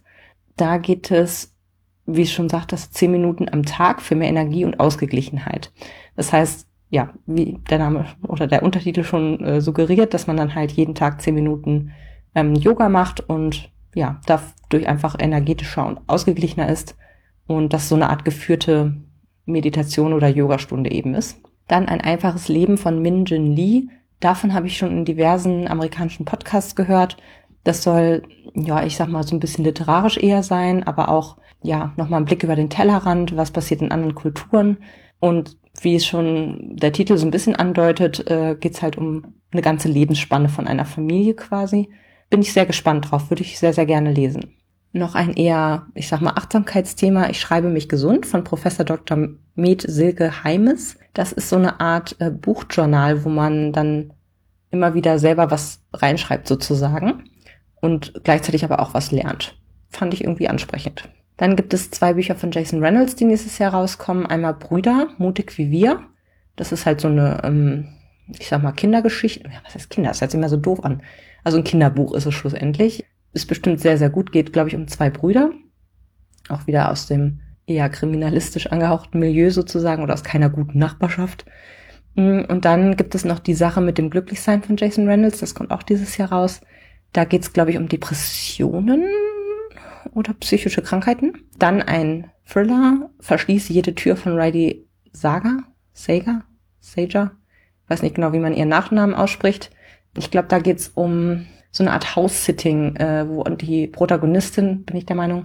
Da 0.56 0.76
geht 0.78 1.10
es, 1.10 1.54
wie 2.06 2.22
ich 2.22 2.32
schon 2.32 2.48
sagte, 2.48 2.76
zehn 2.76 3.10
Minuten 3.10 3.48
am 3.50 3.64
Tag 3.64 4.02
für 4.02 4.14
mehr 4.14 4.28
Energie 4.28 4.64
und 4.64 4.80
Ausgeglichenheit. 4.80 5.72
Das 6.16 6.32
heißt, 6.32 6.66
ja, 6.90 7.14
wie 7.24 7.58
der 7.70 7.78
Name 7.78 8.06
oder 8.26 8.46
der 8.46 8.62
Untertitel 8.62 9.04
schon 9.04 9.42
äh, 9.44 9.60
suggeriert, 9.60 10.12
dass 10.12 10.26
man 10.26 10.36
dann 10.36 10.54
halt 10.54 10.72
jeden 10.72 10.94
Tag 10.94 11.22
zehn 11.22 11.34
Minuten 11.34 11.92
ähm, 12.34 12.54
Yoga 12.54 12.88
macht 12.88 13.20
und 13.20 13.70
ja, 13.94 14.20
dadurch 14.26 14.88
einfach 14.88 15.16
energetischer 15.18 15.86
und 15.86 16.00
ausgeglichener 16.06 16.68
ist 16.68 16.96
und 17.46 17.72
das 17.72 17.88
so 17.88 17.94
eine 17.94 18.10
Art 18.10 18.24
geführte 18.24 18.94
Meditation 19.46 20.12
oder 20.12 20.28
Yogastunde 20.28 20.90
eben 20.90 21.14
ist. 21.14 21.40
Dann 21.66 21.86
ein 21.86 22.00
einfaches 22.00 22.48
Leben 22.48 22.78
von 22.78 23.00
Min 23.00 23.24
Jin 23.24 23.54
Lee. 23.54 23.88
Davon 24.20 24.54
habe 24.54 24.66
ich 24.66 24.76
schon 24.76 24.90
in 24.90 25.04
diversen 25.04 25.68
amerikanischen 25.68 26.24
Podcasts 26.24 26.76
gehört. 26.76 27.16
Das 27.64 27.82
soll, 27.82 28.22
ja, 28.54 28.84
ich 28.84 28.96
sag 28.96 29.08
mal, 29.08 29.22
so 29.22 29.36
ein 29.36 29.40
bisschen 29.40 29.64
literarisch 29.64 30.16
eher 30.16 30.42
sein, 30.42 30.82
aber 30.82 31.08
auch, 31.08 31.36
ja, 31.62 31.92
nochmal 31.96 32.20
ein 32.20 32.24
Blick 32.24 32.42
über 32.42 32.56
den 32.56 32.70
Tellerrand, 32.70 33.36
was 33.36 33.50
passiert 33.50 33.82
in 33.82 33.92
anderen 33.92 34.14
Kulturen. 34.14 34.78
Und 35.20 35.58
wie 35.80 35.94
es 35.94 36.06
schon 36.06 36.76
der 36.76 36.92
Titel 36.92 37.16
so 37.16 37.26
ein 37.26 37.30
bisschen 37.30 37.54
andeutet, 37.54 38.28
äh, 38.30 38.56
geht 38.58 38.74
es 38.74 38.82
halt 38.82 38.96
um 38.96 39.34
eine 39.52 39.62
ganze 39.62 39.88
Lebensspanne 39.88 40.48
von 40.48 40.66
einer 40.66 40.84
Familie 40.84 41.34
quasi. 41.34 41.90
Bin 42.30 42.42
ich 42.42 42.52
sehr 42.52 42.66
gespannt 42.66 43.10
drauf, 43.10 43.30
würde 43.30 43.42
ich 43.42 43.58
sehr, 43.58 43.72
sehr 43.72 43.86
gerne 43.86 44.12
lesen. 44.12 44.54
Noch 44.92 45.14
ein 45.14 45.34
eher, 45.34 45.86
ich 45.94 46.08
sag 46.08 46.20
mal, 46.20 46.32
Achtsamkeitsthema. 46.32 47.28
Ich 47.28 47.40
schreibe 47.40 47.68
mich 47.68 47.88
gesund 47.88 48.26
von 48.26 48.42
Professor 48.42 48.84
Dr. 48.84 49.28
Med 49.54 49.82
Silke 49.82 50.42
Heimes. 50.42 50.96
Das 51.12 51.32
ist 51.32 51.48
so 51.48 51.56
eine 51.56 51.80
Art 51.80 52.16
äh, 52.18 52.30
Buchjournal, 52.30 53.24
wo 53.24 53.28
man 53.28 53.72
dann 53.72 54.12
immer 54.70 54.94
wieder 54.94 55.18
selber 55.18 55.50
was 55.50 55.82
reinschreibt 55.92 56.46
sozusagen 56.48 57.24
und 57.80 58.20
gleichzeitig 58.24 58.64
aber 58.64 58.80
auch 58.80 58.94
was 58.94 59.10
lernt. 59.10 59.56
Fand 59.90 60.14
ich 60.14 60.22
irgendwie 60.22 60.48
ansprechend. 60.48 61.08
Dann 61.36 61.56
gibt 61.56 61.72
es 61.72 61.90
zwei 61.90 62.14
Bücher 62.14 62.36
von 62.36 62.50
Jason 62.50 62.82
Reynolds, 62.82 63.16
die 63.16 63.24
nächstes 63.24 63.58
Jahr 63.58 63.72
rauskommen. 63.72 64.26
Einmal 64.26 64.54
Brüder, 64.54 65.08
mutig 65.18 65.56
wie 65.56 65.70
wir. 65.70 66.00
Das 66.56 66.70
ist 66.70 66.84
halt 66.84 67.00
so 67.00 67.08
eine, 67.08 67.40
ähm, 67.44 67.88
ich 68.38 68.48
sag 68.48 68.62
mal, 68.62 68.72
Kindergeschichte. 68.72 69.48
Ja, 69.48 69.60
was 69.64 69.74
heißt 69.74 69.90
Kinder? 69.90 70.10
Das 70.10 70.20
hört 70.20 70.32
sich 70.32 70.38
immer 70.38 70.48
so 70.48 70.56
doof 70.56 70.84
an. 70.84 71.02
Also 71.44 71.58
ein 71.58 71.64
Kinderbuch 71.64 72.14
ist 72.14 72.26
es 72.26 72.34
schlussendlich. 72.34 73.04
Ist 73.32 73.46
bestimmt 73.46 73.80
sehr, 73.80 73.98
sehr 73.98 74.10
gut. 74.10 74.32
Geht, 74.32 74.52
glaube 74.52 74.68
ich, 74.68 74.76
um 74.76 74.88
zwei 74.88 75.10
Brüder. 75.10 75.50
Auch 76.48 76.66
wieder 76.66 76.90
aus 76.90 77.06
dem 77.06 77.40
eher 77.66 77.88
kriminalistisch 77.88 78.66
angehauchten 78.66 79.20
Milieu 79.20 79.50
sozusagen 79.50 80.02
oder 80.02 80.14
aus 80.14 80.24
keiner 80.24 80.50
guten 80.50 80.78
Nachbarschaft. 80.78 81.46
Mm, 82.16 82.40
und 82.48 82.64
dann 82.64 82.96
gibt 82.96 83.14
es 83.14 83.24
noch 83.24 83.38
die 83.38 83.54
Sache 83.54 83.80
mit 83.80 83.98
dem 83.98 84.10
Glücklichsein 84.10 84.62
von 84.62 84.76
Jason 84.76 85.06
Reynolds. 85.06 85.38
Das 85.38 85.54
kommt 85.54 85.70
auch 85.70 85.82
dieses 85.82 86.16
Jahr 86.16 86.32
raus. 86.32 86.60
Da 87.12 87.24
geht 87.24 87.42
es, 87.42 87.52
glaube 87.52 87.70
ich, 87.70 87.78
um 87.78 87.88
Depressionen 87.88 89.04
oder 90.12 90.34
psychische 90.34 90.82
Krankheiten. 90.82 91.44
Dann 91.58 91.82
ein 91.82 92.30
Thriller, 92.44 93.10
Verschließ 93.20 93.68
jede 93.68 93.94
Tür 93.94 94.16
von 94.16 94.38
Riley 94.38 94.86
Saga, 95.12 95.58
Saga, 95.92 96.42
Sager, 96.80 97.32
weiß 97.88 98.02
nicht 98.02 98.14
genau, 98.14 98.32
wie 98.32 98.38
man 98.38 98.54
ihren 98.54 98.68
Nachnamen 98.68 99.14
ausspricht. 99.14 99.70
Ich 100.16 100.30
glaube, 100.30 100.48
da 100.48 100.58
geht's 100.58 100.88
um 100.94 101.46
so 101.70 101.84
eine 101.84 101.92
Art 101.92 102.16
House-Sitting, 102.16 102.96
äh, 102.96 103.28
wo 103.28 103.44
die 103.44 103.86
Protagonistin, 103.86 104.84
bin 104.84 104.96
ich 104.96 105.06
der 105.06 105.16
Meinung, 105.16 105.44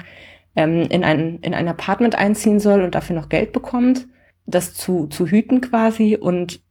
ähm, 0.56 0.84
in, 0.90 1.04
ein, 1.04 1.40
in 1.40 1.54
ein 1.54 1.68
Apartment 1.68 2.16
einziehen 2.16 2.60
soll 2.60 2.82
und 2.82 2.96
dafür 2.96 3.16
noch 3.16 3.30
Geld 3.30 3.52
bekommt, 3.52 4.08
das 4.46 4.74
zu, 4.74 5.08
zu 5.08 5.28
hüten 5.28 5.62
quasi. 5.62 6.18
Und 6.20 6.62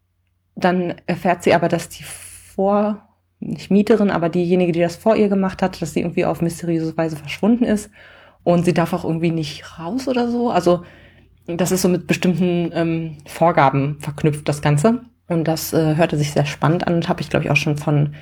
dann 0.56 0.94
erfährt 1.06 1.42
sie 1.42 1.54
aber, 1.54 1.68
dass 1.68 1.88
die 1.88 2.02
vor 2.02 3.08
nicht 3.40 3.70
Mieterin, 3.70 4.10
aber 4.10 4.28
diejenige, 4.28 4.72
die 4.72 4.80
das 4.80 4.96
vor 4.96 5.16
ihr 5.16 5.28
gemacht 5.28 5.62
hat, 5.62 5.80
dass 5.82 5.92
sie 5.92 6.00
irgendwie 6.00 6.24
auf 6.24 6.40
mysteriöse 6.40 6.96
Weise 6.96 7.16
verschwunden 7.16 7.64
ist 7.64 7.90
und 8.42 8.64
sie 8.64 8.74
darf 8.74 8.92
auch 8.92 9.04
irgendwie 9.04 9.30
nicht 9.30 9.78
raus 9.78 10.08
oder 10.08 10.30
so. 10.30 10.50
Also 10.50 10.84
das 11.46 11.72
ist 11.72 11.82
so 11.82 11.88
mit 11.88 12.06
bestimmten 12.06 12.70
ähm, 12.72 13.18
Vorgaben 13.26 13.98
verknüpft, 14.00 14.48
das 14.48 14.62
Ganze. 14.62 15.02
Und 15.28 15.48
das 15.48 15.72
äh, 15.72 15.96
hörte 15.96 16.16
sich 16.16 16.32
sehr 16.32 16.46
spannend 16.46 16.86
an 16.86 16.94
und 16.94 17.08
habe 17.08 17.20
ich, 17.20 17.30
glaube 17.30 17.44
ich, 17.44 17.50
auch 17.50 17.56
schon 17.56 17.76
von 17.76 18.14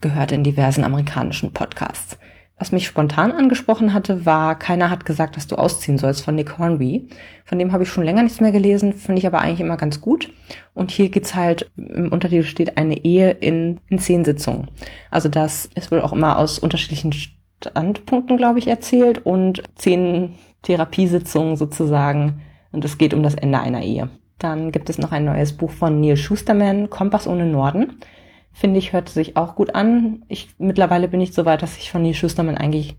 gehört 0.00 0.32
in 0.32 0.44
diversen 0.44 0.84
amerikanischen 0.84 1.52
Podcasts. 1.52 2.18
Was 2.56 2.70
mich 2.70 2.86
spontan 2.86 3.32
angesprochen 3.32 3.92
hatte, 3.92 4.26
war 4.26 4.56
Keiner 4.56 4.88
hat 4.88 5.04
gesagt, 5.04 5.36
dass 5.36 5.48
du 5.48 5.56
ausziehen 5.56 5.98
sollst 5.98 6.24
von 6.24 6.36
Nick 6.36 6.56
Hornby. 6.56 7.08
Von 7.44 7.58
dem 7.58 7.72
habe 7.72 7.82
ich 7.82 7.88
schon 7.88 8.04
länger 8.04 8.22
nichts 8.22 8.40
mehr 8.40 8.52
gelesen, 8.52 8.92
finde 8.92 9.18
ich 9.18 9.26
aber 9.26 9.40
eigentlich 9.40 9.60
immer 9.60 9.76
ganz 9.76 10.00
gut. 10.00 10.32
Und 10.72 10.92
hier 10.92 11.08
geht's 11.08 11.34
halt, 11.34 11.70
im 11.76 12.12
Untertitel 12.12 12.44
steht 12.44 12.78
eine 12.78 13.04
Ehe 13.04 13.32
in, 13.32 13.80
in 13.88 13.98
zehn 13.98 14.24
Sitzungen. 14.24 14.68
Also 15.10 15.28
das 15.28 15.68
ist 15.74 15.90
wohl 15.90 16.00
auch 16.00 16.12
immer 16.12 16.38
aus 16.38 16.60
unterschiedlichen 16.60 17.12
Standpunkten, 17.12 18.36
glaube 18.36 18.60
ich, 18.60 18.68
erzählt 18.68 19.26
und 19.26 19.64
zehn 19.74 20.36
Therapiesitzungen 20.62 21.56
sozusagen. 21.56 22.40
Und 22.70 22.84
es 22.84 22.98
geht 22.98 23.14
um 23.14 23.24
das 23.24 23.34
Ende 23.34 23.58
einer 23.58 23.82
Ehe. 23.82 24.10
Dann 24.44 24.70
gibt 24.70 24.90
es 24.90 24.98
noch 24.98 25.10
ein 25.10 25.24
neues 25.24 25.54
Buch 25.54 25.70
von 25.70 26.00
Neil 26.00 26.16
Schusterman, 26.16 26.90
Kompass 26.90 27.26
ohne 27.26 27.46
Norden 27.46 27.98
finde 28.54 28.78
ich, 28.78 28.92
hört 28.92 29.08
sich 29.08 29.36
auch 29.36 29.56
gut 29.56 29.74
an. 29.74 30.22
Ich, 30.28 30.54
mittlerweile 30.58 31.08
bin 31.08 31.20
ich 31.20 31.34
so 31.34 31.44
weit, 31.44 31.62
dass 31.62 31.76
ich 31.76 31.90
von 31.90 32.02
Neil 32.02 32.14
Schusterman 32.14 32.56
eigentlich 32.56 32.96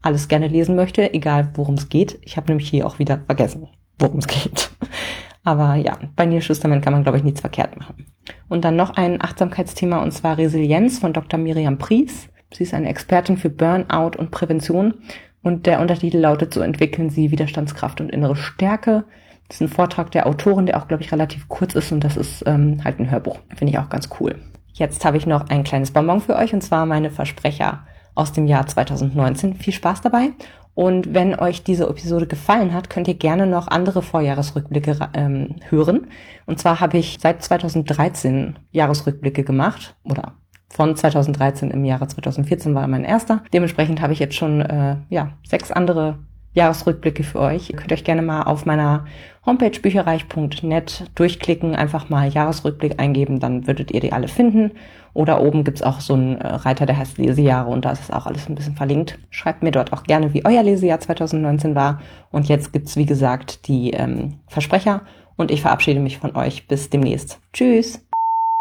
alles 0.00 0.28
gerne 0.28 0.48
lesen 0.48 0.76
möchte, 0.76 1.12
egal 1.12 1.50
worum 1.54 1.74
es 1.74 1.88
geht. 1.88 2.18
Ich 2.22 2.36
habe 2.36 2.48
nämlich 2.48 2.68
hier 2.68 2.86
auch 2.86 2.98
wieder 2.98 3.20
vergessen, 3.26 3.68
worum 3.98 4.20
es 4.20 4.28
geht. 4.28 4.70
Aber 5.44 5.74
ja, 5.74 5.98
bei 6.14 6.24
Neil 6.24 6.40
Schusterman 6.40 6.80
kann 6.80 6.92
man, 6.92 7.02
glaube 7.02 7.18
ich, 7.18 7.24
nichts 7.24 7.40
verkehrt 7.40 7.76
machen. 7.76 8.06
Und 8.48 8.64
dann 8.64 8.76
noch 8.76 8.90
ein 8.90 9.20
Achtsamkeitsthema, 9.20 9.98
und 9.98 10.12
zwar 10.12 10.38
Resilienz 10.38 11.00
von 11.00 11.12
Dr. 11.12 11.38
Miriam 11.38 11.78
Pries. 11.78 12.28
Sie 12.52 12.62
ist 12.62 12.74
eine 12.74 12.88
Expertin 12.88 13.36
für 13.36 13.50
Burnout 13.50 14.16
und 14.16 14.30
Prävention. 14.30 14.94
Und 15.42 15.66
der 15.66 15.80
Untertitel 15.80 16.18
lautet, 16.18 16.54
so 16.54 16.60
entwickeln 16.60 17.10
Sie 17.10 17.32
Widerstandskraft 17.32 18.00
und 18.00 18.10
innere 18.10 18.36
Stärke. 18.36 19.04
Das 19.52 19.60
ist 19.60 19.68
ein 19.68 19.74
Vortrag 19.74 20.10
der 20.12 20.26
Autorin, 20.26 20.64
der 20.64 20.78
auch, 20.78 20.88
glaube 20.88 21.02
ich, 21.02 21.12
relativ 21.12 21.46
kurz 21.46 21.74
ist 21.74 21.92
und 21.92 22.02
das 22.02 22.16
ist 22.16 22.42
ähm, 22.46 22.82
halt 22.82 22.98
ein 22.98 23.10
Hörbuch. 23.10 23.38
Finde 23.54 23.70
ich 23.70 23.78
auch 23.78 23.90
ganz 23.90 24.08
cool. 24.18 24.36
Jetzt 24.72 25.04
habe 25.04 25.18
ich 25.18 25.26
noch 25.26 25.50
ein 25.50 25.62
kleines 25.62 25.90
Bonbon 25.90 26.22
für 26.22 26.36
euch 26.36 26.54
und 26.54 26.62
zwar 26.62 26.86
meine 26.86 27.10
Versprecher 27.10 27.80
aus 28.14 28.32
dem 28.32 28.46
Jahr 28.46 28.66
2019. 28.66 29.56
Viel 29.56 29.74
Spaß 29.74 30.00
dabei. 30.00 30.30
Und 30.72 31.12
wenn 31.12 31.38
euch 31.38 31.62
diese 31.62 31.86
Episode 31.86 32.26
gefallen 32.26 32.72
hat, 32.72 32.88
könnt 32.88 33.08
ihr 33.08 33.14
gerne 33.14 33.46
noch 33.46 33.68
andere 33.68 34.00
Vorjahresrückblicke 34.00 35.10
ähm, 35.12 35.56
hören. 35.68 36.06
Und 36.46 36.58
zwar 36.58 36.80
habe 36.80 36.96
ich 36.96 37.18
seit 37.20 37.42
2013 37.42 38.58
Jahresrückblicke 38.70 39.44
gemacht 39.44 39.96
oder 40.02 40.32
von 40.70 40.96
2013 40.96 41.70
im 41.70 41.84
Jahre 41.84 42.08
2014 42.08 42.74
war 42.74 42.88
mein 42.88 43.04
erster. 43.04 43.42
Dementsprechend 43.52 44.00
habe 44.00 44.14
ich 44.14 44.18
jetzt 44.18 44.34
schon 44.34 44.62
äh, 44.62 44.96
ja 45.10 45.32
sechs 45.46 45.70
andere 45.70 46.20
Jahresrückblicke 46.54 47.24
für 47.24 47.40
euch. 47.40 47.70
Ihr 47.70 47.76
könnt 47.76 47.92
euch 47.92 48.04
gerne 48.04 48.22
mal 48.22 48.42
auf 48.42 48.66
meiner 48.66 49.06
Homepage 49.44 49.78
bücherreich.net 49.80 51.10
durchklicken, 51.14 51.74
einfach 51.74 52.08
mal 52.08 52.28
Jahresrückblick 52.28 53.00
eingeben, 53.00 53.40
dann 53.40 53.66
würdet 53.66 53.90
ihr 53.90 54.00
die 54.00 54.12
alle 54.12 54.28
finden. 54.28 54.72
Oder 55.14 55.42
oben 55.42 55.64
gibt's 55.64 55.82
auch 55.82 56.00
so 56.00 56.14
einen 56.14 56.40
äh, 56.40 56.46
Reiter, 56.46 56.86
der 56.86 56.96
heißt 56.96 57.18
Lesejahre 57.18 57.70
und 57.70 57.84
da 57.84 57.92
ist 57.92 58.02
es 58.02 58.10
auch 58.10 58.26
alles 58.26 58.48
ein 58.48 58.54
bisschen 58.54 58.76
verlinkt. 58.76 59.18
Schreibt 59.30 59.62
mir 59.62 59.70
dort 59.70 59.92
auch 59.92 60.04
gerne, 60.04 60.32
wie 60.32 60.44
euer 60.44 60.62
Lesejahr 60.62 61.00
2019 61.00 61.74
war. 61.74 62.00
Und 62.30 62.48
jetzt 62.48 62.72
gibt's 62.72 62.96
wie 62.96 63.06
gesagt, 63.06 63.66
die 63.66 63.90
ähm, 63.90 64.38
Versprecher 64.48 65.02
und 65.36 65.50
ich 65.50 65.62
verabschiede 65.62 66.00
mich 66.00 66.18
von 66.18 66.36
euch. 66.36 66.66
Bis 66.68 66.88
demnächst. 66.88 67.40
Tschüss. 67.52 68.00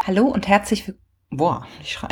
Hallo 0.05 0.25
und 0.25 0.47
herzlich 0.47 0.87
willkommen. 0.87 1.05
Boah, 1.29 1.65
ich 1.81 1.93
schreie. 1.93 2.09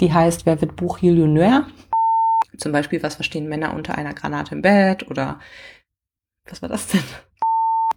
Die 0.00 0.12
heißt 0.12 0.44
Wer 0.46 0.60
wird 0.60 0.76
Buchillionär? 0.76 1.66
Zum 2.60 2.72
Beispiel, 2.72 3.02
was 3.02 3.14
verstehen 3.14 3.48
Männer 3.48 3.74
unter 3.74 3.96
einer 3.96 4.14
Granate 4.14 4.54
im 4.54 4.62
Bett 4.62 5.10
oder 5.10 5.40
was 6.48 6.62
war 6.62 6.68
das 6.68 6.88
denn? 6.88 7.02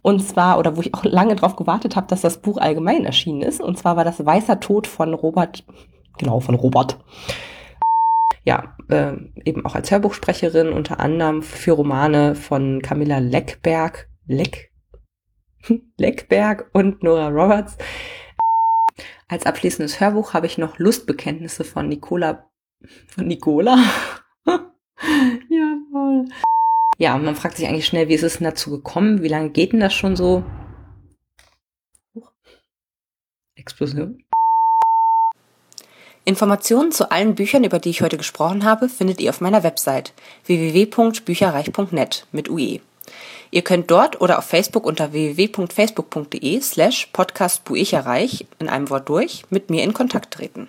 Und 0.02 0.20
zwar, 0.20 0.58
oder 0.58 0.76
wo 0.76 0.80
ich 0.80 0.94
auch 0.94 1.04
lange 1.04 1.36
drauf 1.36 1.56
gewartet 1.56 1.96
habe, 1.96 2.06
dass 2.08 2.22
das 2.22 2.40
Buch 2.40 2.58
allgemein 2.58 3.04
erschienen 3.04 3.42
ist. 3.42 3.60
Und 3.60 3.78
zwar 3.78 3.96
war 3.96 4.04
das 4.04 4.24
Weißer 4.24 4.60
Tod 4.60 4.86
von 4.86 5.14
Robert, 5.14 5.64
genau, 6.18 6.40
von 6.40 6.54
Robert. 6.54 6.98
Ja, 8.44 8.76
äh, 8.88 9.14
eben 9.44 9.64
auch 9.64 9.74
als 9.74 9.90
Hörbuchsprecherin, 9.90 10.72
unter 10.72 11.00
anderem 11.00 11.42
für 11.42 11.72
Romane 11.72 12.34
von 12.34 12.82
Camilla 12.82 13.18
Leckberg, 13.18 14.08
Leck, 14.26 14.70
Leckberg 15.98 16.68
und 16.72 17.02
Nora 17.02 17.28
Roberts. 17.28 17.78
Als 19.28 19.46
abschließendes 19.46 20.00
Hörbuch 20.00 20.34
habe 20.34 20.46
ich 20.46 20.58
noch 20.58 20.78
Lustbekenntnisse 20.78 21.64
von 21.64 21.88
Nicola, 21.88 22.50
von 23.08 23.26
Nicola? 23.26 23.78
ja, 25.48 25.78
voll. 25.90 26.24
Ja, 26.98 27.16
man 27.18 27.36
fragt 27.36 27.56
sich 27.56 27.66
eigentlich 27.66 27.86
schnell, 27.86 28.08
wie 28.08 28.14
ist 28.14 28.22
es 28.22 28.38
denn 28.38 28.44
dazu 28.44 28.70
gekommen? 28.70 29.22
Wie 29.22 29.28
lange 29.28 29.50
geht 29.50 29.72
denn 29.72 29.80
das 29.80 29.94
schon 29.94 30.16
so? 30.16 30.44
Explosion. 33.56 34.22
Informationen 36.24 36.90
zu 36.90 37.10
allen 37.10 37.34
Büchern, 37.34 37.64
über 37.64 37.78
die 37.78 37.90
ich 37.90 38.00
heute 38.00 38.16
gesprochen 38.16 38.64
habe, 38.64 38.88
findet 38.88 39.20
ihr 39.20 39.30
auf 39.30 39.40
meiner 39.40 39.62
Website 39.62 40.14
www.bücherreich.net 40.46 42.26
mit 42.32 42.48
UE. 42.48 42.80
Ihr 43.50 43.62
könnt 43.62 43.90
dort 43.90 44.20
oder 44.20 44.38
auf 44.38 44.46
Facebook 44.46 44.86
unter 44.86 45.12
www.facebook.de 45.12 46.60
slash 46.60 47.08
podcastbuicherreich 47.12 48.46
in 48.58 48.68
einem 48.68 48.88
Wort 48.90 49.08
durch 49.08 49.44
mit 49.50 49.70
mir 49.70 49.84
in 49.84 49.92
Kontakt 49.92 50.32
treten. 50.34 50.68